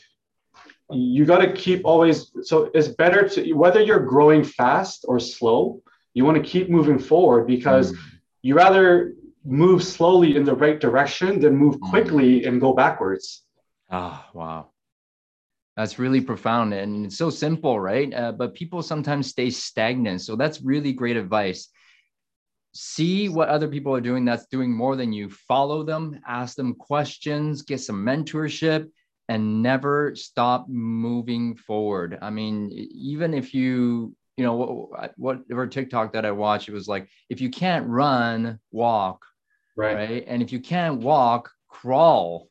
you 0.92 1.24
got 1.24 1.38
to 1.38 1.54
keep 1.54 1.82
always 1.86 2.32
so 2.42 2.70
it's 2.74 2.90
better 2.90 3.28
to 3.30 3.54
whether 3.54 3.82
you're 3.82 4.06
growing 4.06 4.44
fast 4.44 5.06
or 5.08 5.18
slow 5.20 5.82
you 6.14 6.26
want 6.26 6.36
to 6.36 6.44
keep 6.44 6.70
moving 6.70 7.00
forward 7.00 7.48
because 7.48 7.94
mm. 7.94 7.98
you 8.42 8.54
rather 8.54 9.14
move 9.46 9.82
slowly 9.82 10.36
in 10.36 10.44
the 10.44 10.54
right 10.54 10.82
direction 10.82 11.40
than 11.40 11.56
move 11.56 11.76
mm. 11.76 11.90
quickly 11.90 12.44
and 12.44 12.60
go 12.60 12.74
backwards 12.74 13.44
ah 13.90 14.28
oh, 14.28 14.38
wow 14.38 14.70
that's 15.80 15.98
really 15.98 16.22
profound 16.22 16.74
and 16.74 17.06
it's 17.06 17.18
so 17.18 17.30
simple 17.30 17.80
right 17.80 18.14
uh, 18.14 18.32
but 18.32 18.54
people 18.54 18.82
sometimes 18.82 19.28
stay 19.28 19.50
stagnant 19.50 20.22
so 20.22 20.36
that's 20.36 20.62
really 20.62 20.92
great 20.92 21.18
advice 21.18 21.70
see 22.74 23.30
what 23.30 23.50
other 23.50 23.68
people 23.68 23.96
are 23.96 24.02
doing 24.02 24.26
that's 24.26 24.46
doing 24.48 24.72
more 24.72 24.96
than 24.96 25.14
you 25.14 25.30
follow 25.30 25.84
them 25.84 26.20
ask 26.28 26.56
them 26.56 26.76
questions 26.76 27.62
get 27.62 27.80
some 27.80 28.06
mentorship 28.06 28.90
and 29.30 29.62
never 29.62 30.16
stop 30.16 30.68
moving 30.68 31.56
forward. 31.56 32.18
I 32.20 32.32
mean, 32.32 32.72
even 32.72 33.36
if 33.36 33.54
you, 33.54 34.16
you 34.38 34.44
know, 34.44 34.90
whatever 35.18 35.68
TikTok 35.68 36.14
that 36.14 36.26
I 36.26 36.32
watched, 36.32 36.68
it 36.68 36.74
was 36.74 36.88
like, 36.88 37.08
if 37.30 37.40
you 37.40 37.52
can't 37.52 37.88
run, 37.88 38.60
walk, 38.72 39.24
right? 39.78 39.94
right? 39.94 40.26
And 40.28 40.42
if 40.42 40.52
you 40.52 40.60
can't 40.60 41.02
walk, 41.02 41.52
crawl. 41.68 42.50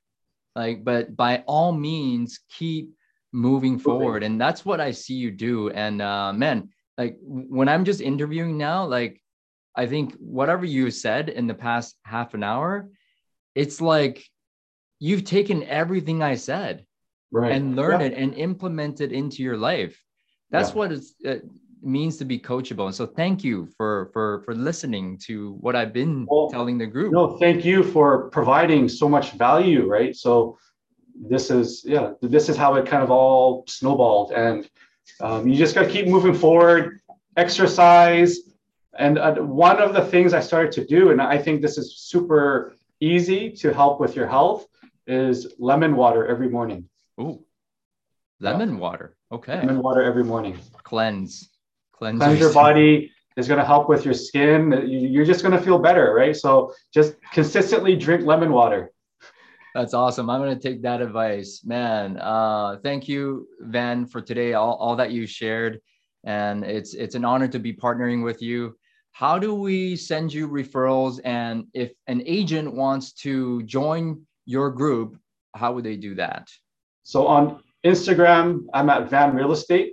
Like, 0.55 0.85
but 0.85 1.17
by 1.17 1.43
all 1.49 1.73
means, 1.73 2.41
keep 2.57 2.93
moving 3.33 3.79
forward. 3.79 4.23
And 4.23 4.41
that's 4.41 4.64
what 4.64 4.81
I 4.81 4.91
see 4.91 5.14
you 5.14 5.31
do. 5.31 5.71
And 5.71 6.01
uh, 6.01 6.33
man, 6.33 6.71
like 6.97 7.17
when 7.21 7.69
I'm 7.69 7.85
just 7.85 8.01
interviewing 8.01 8.59
now, 8.59 8.85
like 8.85 9.21
I 9.77 9.87
think 9.87 10.14
whatever 10.17 10.64
you 10.64 10.91
said 10.91 11.29
in 11.29 11.47
the 11.47 11.55
past 11.55 11.97
half 12.05 12.35
an 12.35 12.43
hour, 12.43 12.88
it's 13.55 13.81
like 13.81 14.25
you've 14.99 15.25
taken 15.25 15.62
everything 15.64 16.23
I 16.23 16.35
said 16.35 16.85
right. 17.31 17.53
and 17.53 17.77
learned 17.77 18.01
yeah. 18.01 18.09
it 18.09 18.14
and 18.14 18.35
implemented 18.35 19.12
into 19.12 19.43
your 19.43 19.57
life. 19.57 20.03
That's 20.51 20.71
yeah. 20.71 20.75
what 20.77 20.93
it 20.93 21.05
uh, 21.27 21.47
means 21.83 22.17
to 22.17 22.25
be 22.25 22.38
coachable. 22.38 22.87
And 22.87 22.95
so 22.95 23.07
thank 23.07 23.45
you 23.45 23.69
for 23.77 24.11
for 24.12 24.43
for 24.45 24.55
listening 24.55 25.19
to 25.27 25.53
what 25.61 25.77
I've 25.77 25.93
been 25.93 26.27
well, 26.29 26.49
telling 26.49 26.79
the 26.79 26.87
group. 26.87 27.12
No, 27.12 27.38
thank 27.38 27.64
you 27.64 27.83
for 27.83 28.31
providing 28.31 28.88
so 28.88 29.09
much 29.09 29.33
value, 29.33 29.87
right? 29.87 30.17
So 30.17 30.59
this 31.20 31.50
is 31.50 31.85
yeah, 31.85 32.12
this 32.22 32.48
is 32.48 32.57
how 32.57 32.74
it 32.74 32.87
kind 32.87 33.02
of 33.02 33.11
all 33.11 33.64
snowballed 33.66 34.33
and 34.33 34.68
um, 35.20 35.48
you 35.48 35.57
just 35.57 35.74
got 35.74 35.83
to 35.85 35.88
keep 35.88 36.07
moving 36.07 36.35
forward, 36.35 37.00
exercise. 37.37 38.38
And 38.98 39.18
uh, 39.18 39.35
one 39.37 39.81
of 39.81 39.94
the 39.94 40.04
things 40.04 40.33
I 40.35 40.40
started 40.40 40.72
to 40.72 40.85
do, 40.85 41.11
and 41.11 41.20
I 41.20 41.38
think 41.38 41.62
this 41.62 41.78
is 41.78 41.96
super 41.96 42.74
easy 43.00 43.50
to 43.52 43.72
help 43.72 44.00
with 44.00 44.16
your 44.16 44.26
health, 44.26 44.66
is 45.07 45.54
lemon 45.59 45.96
water 45.96 46.26
every 46.26 46.48
morning. 46.48 46.88
Ooh, 47.20 47.44
lemon 48.40 48.74
yeah. 48.74 48.76
water. 48.76 49.16
Okay. 49.31 49.57
Lemon 49.57 49.83
water 49.83 50.02
every 50.02 50.24
morning. 50.24 50.59
Cleanse. 50.83 51.48
Cleanse, 51.92 52.18
Cleanse 52.18 52.38
your, 52.38 52.48
your 52.48 52.54
body 52.54 53.11
is 53.37 53.48
going 53.48 53.59
to 53.59 53.66
help 53.66 53.88
with 53.88 54.04
your 54.04 54.14
skin. 54.14 54.85
You're 54.87 55.24
just 55.24 55.42
going 55.42 55.57
to 55.57 55.61
feel 55.61 55.78
better, 55.78 56.14
right? 56.14 56.37
So 56.37 56.72
just 56.92 57.14
consistently 57.33 57.96
drink 57.96 58.24
lemon 58.24 58.52
water. 58.52 58.92
That's 59.79 59.95
awesome. 59.95 60.29
I'm 60.29 60.41
going 60.41 60.59
to 60.59 60.61
take 60.61 60.83
that 60.83 61.01
advice, 61.01 61.62
man. 61.64 62.17
Uh, 62.17 62.79
thank 62.83 63.07
you, 63.07 63.47
Van, 63.61 64.07
for 64.07 64.21
today. 64.21 64.55
All, 64.55 64.75
all 64.75 64.97
that 64.97 65.12
you 65.12 65.25
shared, 65.25 65.81
and 66.25 66.64
it's 66.64 66.95
it's 66.95 67.14
an 67.14 67.25
honor 67.25 67.47
to 67.47 67.61
be 67.61 67.73
partnering 67.73 68.25
with 68.25 68.43
you. 68.43 68.77
How 69.12 69.38
do 69.38 69.55
we 69.55 69.95
send 69.95 70.33
you 70.33 70.49
referrals? 70.49 71.21
And 71.23 71.67
if 71.75 71.93
an 72.09 72.25
agent 72.27 72.75
wants 72.75 73.12
to 73.23 73.62
join 73.62 74.27
your 74.47 74.71
group, 74.71 75.17
how 75.55 75.75
would 75.75 75.85
they 75.85 75.97
do 75.97 76.17
that? 76.17 76.49
So 77.05 77.29
on 77.29 77.62
Instagram, 77.87 78.64
I'm 78.75 78.91
at 78.91 79.09
Van 79.09 79.33
Real 79.33 79.53
Estate, 79.53 79.93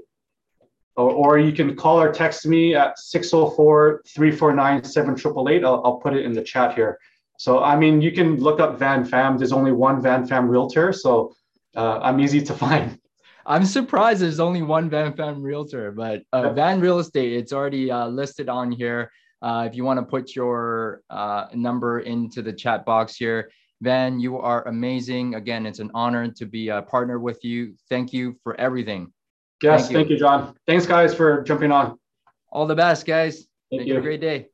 or, 0.95 1.12
or 1.12 1.38
you 1.38 1.52
can 1.52 1.76
call 1.76 2.02
or 2.02 2.12
text 2.12 2.48
me 2.48 2.74
at 2.74 2.98
604 2.98 4.02
349 4.08 4.84
7888. 4.84 5.63
I'll 5.63 5.98
put 5.98 6.15
it 6.15 6.26
in 6.26 6.34
the 6.34 6.41
chat 6.41 6.74
here. 6.74 6.98
So, 7.38 7.63
I 7.63 7.76
mean, 7.76 8.02
you 8.02 8.12
can 8.12 8.38
look 8.38 8.60
up 8.60 8.80
Van 8.80 9.06
Pham. 9.06 9.38
There's 9.38 9.52
only 9.52 9.71
one 9.71 10.02
Van 10.02 10.28
Pham 10.28 10.50
Realtor. 10.50 10.93
So 10.93 11.36
uh, 11.76 12.00
I'm 12.02 12.19
easy 12.19 12.41
to 12.41 12.54
find. 12.65 13.00
I'm 13.45 13.65
surprised 13.65 14.21
there's 14.21 14.39
only 14.39 14.63
one 14.63 14.89
Van 14.89 15.13
Pham 15.13 15.43
Realtor, 15.43 15.91
but 15.91 16.24
uh, 16.34 16.52
Van 16.54 16.80
Real 16.80 16.98
Estate, 16.98 17.34
it's 17.34 17.54
already 17.54 17.91
uh, 17.91 18.08
listed 18.08 18.50
on 18.50 18.71
here. 18.71 19.12
Uh, 19.41 19.67
if 19.69 19.76
you 19.76 19.84
want 19.84 20.00
to 20.00 20.06
put 20.06 20.36
your 20.36 21.02
uh, 21.12 21.45
number 21.54 22.00
into 22.00 22.41
the 22.41 22.52
chat 22.52 22.86
box 22.86 23.15
here, 23.15 23.52
Van, 23.82 24.19
you 24.19 24.39
are 24.39 24.67
amazing. 24.67 25.36
Again, 25.36 25.67
it's 25.67 25.80
an 25.80 25.91
honor 25.93 26.32
to 26.32 26.45
be 26.48 26.69
a 26.69 26.82
partner 26.82 27.19
with 27.19 27.43
you. 27.43 27.76
Thank 27.88 28.13
you 28.13 28.36
for 28.43 28.60
everything. 28.60 29.13
Yes, 29.62 29.82
thank 29.82 29.91
you, 29.91 29.98
thank 29.98 30.10
you 30.10 30.17
John. 30.17 30.56
Thanks, 30.65 30.88
guys, 30.88 31.13
for 31.13 31.43
jumping 31.43 31.71
on. 31.71 32.00
All 32.52 32.65
the 32.65 32.76
best, 32.76 33.06
guys. 33.06 33.45
Thank 33.69 33.82
Make 33.82 33.88
you. 33.89 33.98
a 33.98 34.02
great 34.02 34.21
day. 34.21 34.48